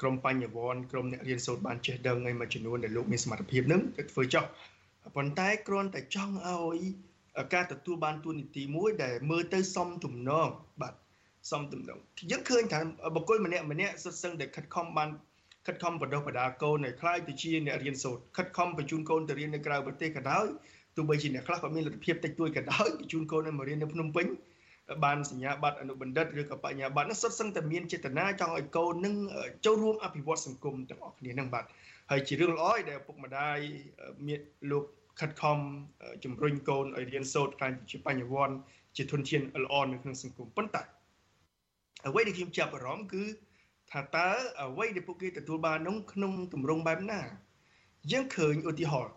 [0.02, 4.44] ក្រមបញ្ញវន្តក្រមអ្នករៀនសូត្របានចេះដឹងឲ្យមួយចំនួនដែលលោកមានសមត្ថភាពនឹងទៅធ្វើចោះ
[5.16, 6.80] ប៉ុន្តែគ្រាន់តែចង់ឲ្យ
[7.54, 10.48] ការទទួលបានទួនាទីមួយដែលមើលទៅសមទំនង
[10.82, 10.94] បាទ
[11.52, 12.00] សមទំនង
[12.32, 12.80] យើងឃើញថា
[13.16, 15.10] បុគ្គលម្នាក់ម្នាក់សុទ្ធសឹងតែខិតខំបាន
[15.66, 20.46] ខិតខំបណ្ដុះបណ្ដាលកូនឲ្យខ្លាយទៅជាអ្នករៀនសូត្រខិតខំបញ្ជូនកូនទៅរៀននៅក្រៅប្រទេសក៏ដោយ
[20.96, 24.26] ទោះបីជាអ្នកខ្លះក៏មានលទ្ធភាពតិចតួចក៏ដោយបញ្ជូនកូនឲ្យមករៀននៅភ្នំពេញ
[25.04, 29.16] បានសញ្ញាបត្រអនុបណ្ឌិតឬក៏បញ្ញាបត្រនោះសុទ្ធសឹងតែមានចេតនាចង់ឲ្យកូននឹង
[29.66, 31.66] ចូលរួមអភិវឌ្ឍសង្គមទាំងអស់គ្នានឹងបាទ
[32.12, 33.58] ហើយជារឿងល្អដែលឪពុកម្ដាយ
[34.28, 34.40] មាន
[34.72, 34.84] លោក
[35.20, 35.58] ខិតខំ
[36.24, 38.56] ជំរុញកូនឲ្យរៀនសូត្រខ្លាយជាបញ្ញវន្ត
[38.98, 40.84] ជាធនធានល្អនៅក្នុងសង្គមប៉ុន្តែ
[42.08, 43.24] អ្វីដែលខ្ញុំចាប់អារម្មណ៍គឺ
[43.92, 44.30] ថាតើ
[44.62, 47.22] អ្វីដែលពួកគេទទួលបាននោះក្នុងទម្រង់បែបណា
[48.12, 49.14] យើងឃើញឧទាហរណ៍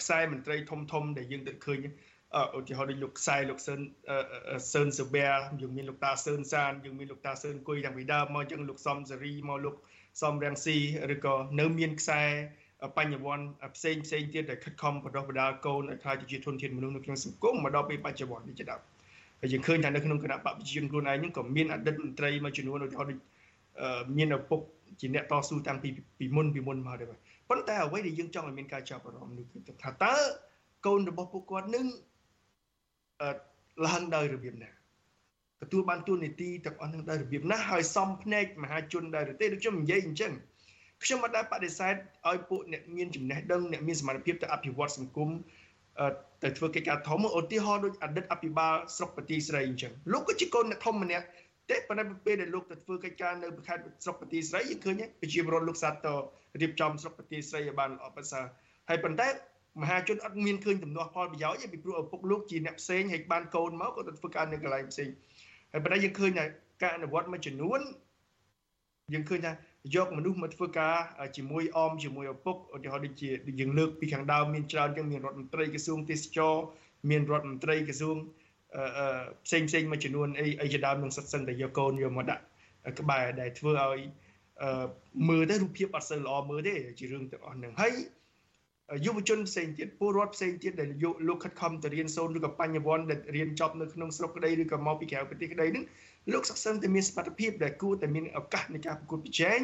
[0.00, 1.78] ខ្សែមន្ត្រីធំធំដែលយើងទៅឃើញ
[2.58, 3.80] ឧទាហរណ៍ដូចលោកខ្សែលោកសឿន
[4.72, 5.28] សឿនសុបែ
[5.60, 9.74] យើងមានលោកតាសឿនសានយើងមានលោកតាសឿនគុយតាំងពីដើមមកចឹងលោកសំសេរីមកលោក
[10.22, 10.76] សំរាំងស៊ី
[11.14, 12.22] ឬក៏នៅមានខ្សែ
[12.96, 18.80] បញ្ញវន្តផ្សេងផ្សេងទៀតដែលខិតខំបណ្ដុះបណ្ដាលកូនឲ្យខ្លាចជាធនធានមនុស្សនៅក្នុងសង្គមមកដល់ពេលបច្ចុប្បន្ននេះជាដើម
[19.40, 23.18] ហើយយើងឃើញថានៅក្នុងគណៈបព្វជិជនខ្លួនឯងហ្នឹងក៏មានអតីតមន្ត្រីមួយចំនួនឧទាហរណ៍ដូច
[24.16, 24.60] មានឪពុក
[25.00, 27.08] ជាអ្នកតស៊ូតាំងពីពីមុនពីមុនមកដែរ
[27.48, 30.14] ប៉ុន្តែអ្វីដែលយើងចង់ឲ្យមានការចាប់អារម្មណ៍នេះគឺថាតើ
[30.86, 31.86] កូនរបស់ពួកគាត់នឹង
[33.86, 34.70] ឡើងដោយរបៀបណា
[35.62, 40.32] ទទួលបានទួនាទីទាំងអស់នឹងដោយរបៀបណាហើយសំភ្នែកមហាជនដែរទេដូចខ្ញុំនិយាយអញ្ចឹង
[41.04, 41.94] ខ្ញុំមិនដែលបដិសេធ
[42.28, 45.30] ឲ្យពួកអ្នកមានចំណេះដឹងអ្នកមានសមត្ថភាពទៅអភិវឌ្ឍសង្គម
[46.42, 51.24] ទៅធ្វើកិច្ចការធំឧទាហរណ៍ដូចអតីតអភិបាលស្រុកបទីស្រីអញ្ចឹងលោកក៏ជាកូនអ្នកធំម្នាក់
[51.70, 56.08] ទេប៉ុន្តែពេលដែលលោកទៅធ្វើកិច្ចការនៅខេត្តស្រុកបទីស្រីយើងឃើញប្រជាពលរដ្ឋលោកសាទត
[56.60, 58.44] រៀបចំស្រុកបទីស្រីឲ្យបានល្អប្រសើរ
[58.88, 59.28] ហើយប៉ុន្តែ
[59.82, 65.08] មហាជនអត់មានឃើញទំនាស់ផលប្រយោជន៍ទេពីព្រោះឪពុកលោកជាអ្នកផ្សេងហើយកបានកូនមកក៏ទៅធ្វើការនៅកន្លែងផ្សេង
[65.72, 66.44] ហើយប៉ុន្តែយើងឃើញថា
[66.82, 67.80] ការអនុវត្តមួយចំនួន
[69.12, 69.52] យើងឃើញថា
[69.94, 70.96] យកមនុស្សមកធ្វើការ
[71.36, 76.54] ជាមួយអមជាមួយឪពុកឧទាហរណ៍ដូចជាយើងលើកពីខាងដើមមានច្រើនជាងមានរដ្ឋមន្ត្រីក្រសួងទេសចរ
[77.10, 78.16] មានរដ្ឋមន្ត្រីក្រសួង
[79.46, 82.42] ផ្សេងផ្សេងមួយចំនួនអីអីជាដើមនឹងសិតសឹងតែយកកូនយកមកដាក់
[83.00, 84.00] ក្បែរដែលធ្វើឲ្យ
[85.28, 87.94] មើលទៅរូបភាពអត់សូវល្អមើលទេជារឿងទាំងអស់ហ្នឹងហើយ
[89.04, 90.88] យុវជនផ្សេងទៀតពលរដ្ឋផ្សេងទៀតដែល
[91.28, 95.84] លោកខិតខំទៅរៀនសូត្រឬក៏បញ្ញវន្តដែលរៀនចប់នៅក្នុងស្រុកក្តីឬក៏មកពីក្រៅប្រទេសក្តីនឹង
[96.32, 99.60] លោកសក្តិតែមានសមត្ថភាពដែលគួរតែមានឱកាសในការប្រកួតប្រជែង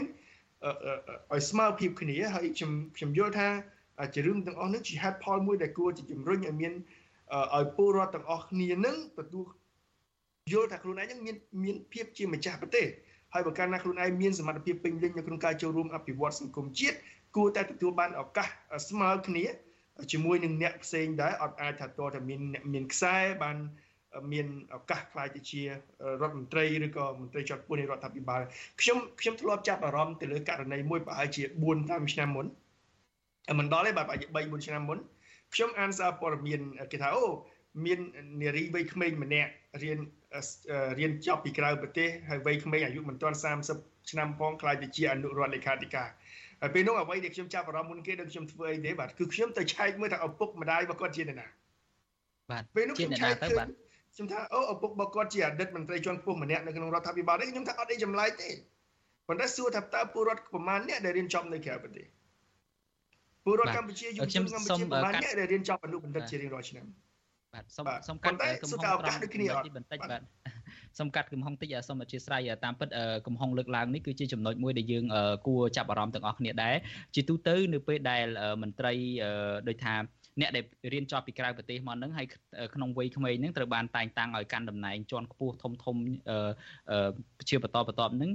[1.33, 3.49] ឲ្យស្មើភាពគ្នាហើយខ្ញុំខ្ញុំយល់ថា
[4.15, 6.73] ជារឿងទាំងអស់នេះជាហេតុផលមួយដែលគួរជាជំរុញឲ្យមាន
[7.57, 9.45] ឲ្យពលរដ្ឋទាំងអស់គ្នានឹងទទួល
[10.53, 12.87] យល់ថាខ្លួនឯងនឹងមានមានភាពជាម្ចាស់ប្រទេស
[13.35, 16.97] ហើយបើកាលណាខ្លួនឯងមានសមត្ថភាពពេញលេញនៅក្នុងការចូលរួមអភិវឌ្ឍសង្គមជាតិ
[17.37, 18.49] គួរតែទទួលបានឱកាស
[18.89, 19.45] ស្មើគ្នា
[20.13, 23.57] ជាមួយនឹងអ្នកផ្សេងដែរអត់អាចថាតតែមានអ្នកមានខ្សែបាន
[24.33, 25.69] មានឱកាសខ្លាយទៅជារ
[26.23, 28.43] ដ្ឋមន្ត្រីឬក៏មន្ត្រីជាន់ខ្ពស់នៃរដ្ឋាភិបាល
[28.81, 32.47] ខ្ញុំខ្ញុំធ្លាប់ចាប់អារម្មណ៍ទៅលើករណីមួយប្រហែលជា4 5ឆ្នាំមុន
[33.59, 34.99] មិនដល់ទេបាទប្រហែលជា3 4ឆ្នាំមុន
[35.55, 36.61] ខ្ញុំអានសារព័ត៌មាន
[36.93, 37.25] គេថាអូ
[37.87, 38.01] មាន
[38.43, 39.51] នារីវ័យក្មេងម្នាក់
[39.83, 39.99] រៀន
[40.99, 43.37] រៀនចប់ពីក្រៅប្រទេសហើយវ័យក្មេងអាយុមិនទាន់
[43.73, 46.09] 30ឆ្នាំផងខ្លាយទៅជាអនុរដ្ឋលេខាធិការ
[46.63, 51.47] ហើយពេលនោះអ្វីដែលខ្ញុំចាប់អារម្មណ៍មុនគេដឹងខ្ញុំធ្វើអីទេបាទគឺខ្ញុំទៅឆែកមើលថាឪពុកម្ដាយរបស់គាត់ជាអ្នកណា
[52.51, 53.69] បាទពេលនោះខ្ញុំឆែកទៅបាទ
[54.15, 58.51] ខ្ញុំថាអូឪពុករបស់គាត់ជាអតីតមន្ត្រីជាន់ខ្ពស់ម្នាក់នៅក្នុងរដ្ឋាភិបាលនេះខ្ញុំថាអត់អីចម្លែកទេ
[59.29, 62.07] ប៉ុន្តែសួរថាតើពលរដ្ឋប្រមាណអ្នកដែលរៀនចប់នៅក្រៅប្រទេស
[63.45, 66.85] ពលរដ្ឋកម្ពុជាយុវជនកម្ពុជាប្រមាណអ្នកដែលរៀនចប់អនុបណ្ឌិតជារៀងរាល់ឆ្នាំ
[67.55, 70.21] បាទសូមសូមកាត់កំហុសត្រង់នេះបន្តិចបាទ
[70.99, 72.89] សូមកាត់កំហុសតិចសូមអធិស្ឋានតាមពិត
[73.27, 75.05] កំហុសលើកឡើងនេះគឺជាចំណុចមួយដែលយើង
[75.47, 76.77] គួរចាប់អារម្មណ៍ទាំងអស់គ្នាដែរ
[77.15, 78.25] ជាទូទៅនៅពេលដែល
[78.63, 78.93] មន្ត្រី
[79.69, 79.95] ដូចថា
[80.41, 82.27] អ្នកដែលរៀនចប់ពីក្រៅប្រទេសមកហ្នឹងហើយ
[82.75, 85.97] ក្នុងវ័យក្មេងហ្នឹងត្រូវបានតែងតាំងឲ្យកាន់តំណែងជាន់ខ្ពស់ធំធំ
[87.49, 88.31] ជាបន្តបន្ទាប់ហ្នឹង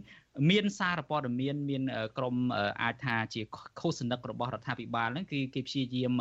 [0.49, 1.83] មានសារព័ត៌មានមាន
[2.17, 2.35] ក្រម
[2.81, 3.41] អាចថាជា
[3.79, 6.13] ឃោសនិករបស់រដ្ឋាភិបាលហ្នឹងគឺគេព្យាយាម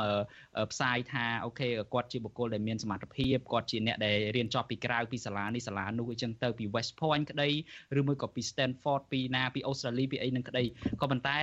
[0.72, 7.48] ផ្សាយថាអូខេគាត់ជាបុគ្គលដែលមានសមត្ថភាពគាត់ជាអ្នកដែលរៀនចប់ពីក្រៅពីសាលានេះសាលានោះអញ្ចឹងទៅពី West Point ក្តី
[7.98, 10.64] ឬមួយក៏ពី Stanford ពីណាពីអូស្ត្រាលីពីអីនឹងក្តី
[11.00, 11.38] ក៏ប៉ុន្តែ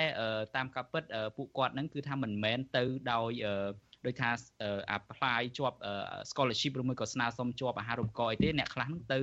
[0.55, 1.03] តាមការពិត
[1.38, 3.32] ពួកគាត់ហ្នឹងគឺថាមិនមែនទៅដោយ
[4.05, 4.30] ដោយថា
[4.97, 5.78] apply ជាប់
[6.30, 9.20] scholarship ឬមួយក៏ស្នើសុំជាប់អាហារូបករណ៍អីទេអ្នកខ្លះហ្នឹងទៅ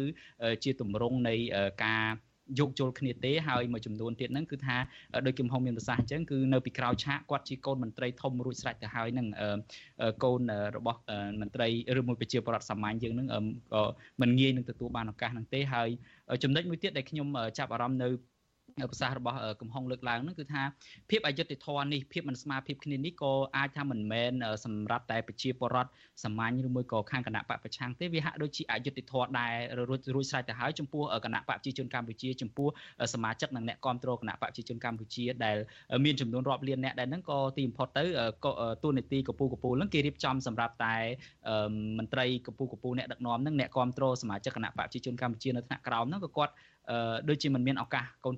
[0.64, 1.34] ជាទម្រង់នៃ
[1.84, 2.04] ការ
[2.58, 4.76] យកជុលគ្នាទេហើយមួយចំនួនទៀតហ្នឹងគឺថា
[5.26, 9.26] ដោយគឹមហុងមានប្រសាសន៍អញ្ចឹងគឺនៅពីក្រោយឆាកគាត់ជាកូនមន្ត្រីធំរួចស្រេចទៅហើយហ្នឹង
[10.24, 10.40] កូន
[10.76, 11.00] របស់
[11.40, 11.68] មន្ត្រី
[11.98, 13.28] ឬមួយប្រជាពលរដ្ឋសាមញ្ញយើងហ្នឹង
[13.74, 13.82] ក៏
[14.20, 15.88] មិនងាយនឹងទទួលបានឱកាសហ្នឹងទេហើយ
[16.42, 17.26] ចំណុចមួយទៀតដែលខ្ញុំ
[17.58, 18.08] ចាប់អារម្មណ៍នៅ
[18.90, 20.62] ប្រសាសន៍របស់កំហុងលើកឡើងហ្នឹងគឺថា
[21.10, 24.32] ភាពអយុត្តិធម៌នេះភាពមិនស្មារភាពគ្នានេះក៏អាចថាមិនមែន
[24.64, 25.90] សម្រាប់តែប្រជាពលរដ្ឋ
[26.24, 29.54] សាមញ្ញឬមួយក៏ខាងគណៈបកប្រឆាំងទេវាហាក់ដូចជាអយុត្តិធម៌ដែរ
[29.88, 32.68] រួចរួចស្រេចទៅហើយចំពោះគណៈបកប្រជាជនកម្ពុជាចំពោះ
[33.14, 35.56] សមាជិកនិងអ្នកគ្រប់គ្រងគណៈបកប្រជាជនកម្ពុជាដែល
[36.04, 38.04] មានចំនួនរាប់លានអ្នកដែលហ្នឹងក៏ទីបំផុតទៅ
[38.82, 40.96] ទូនីតិកពូកពូហ្នឹងគេរៀបចំសម្រាប់តែ
[41.98, 46.52] មន្ត្រីកពូកពូអ្នកដឹកនាំហ្នឹងអ្នកគ្រប់គ្រងសមាជិកគណៈបកប្រជាជនកម្ពុជានៅថ្នាក់ក្រោមហ្នឹងក៏គាត់
[47.28, 48.32] ដូចជាមិនមានឱកាសកូន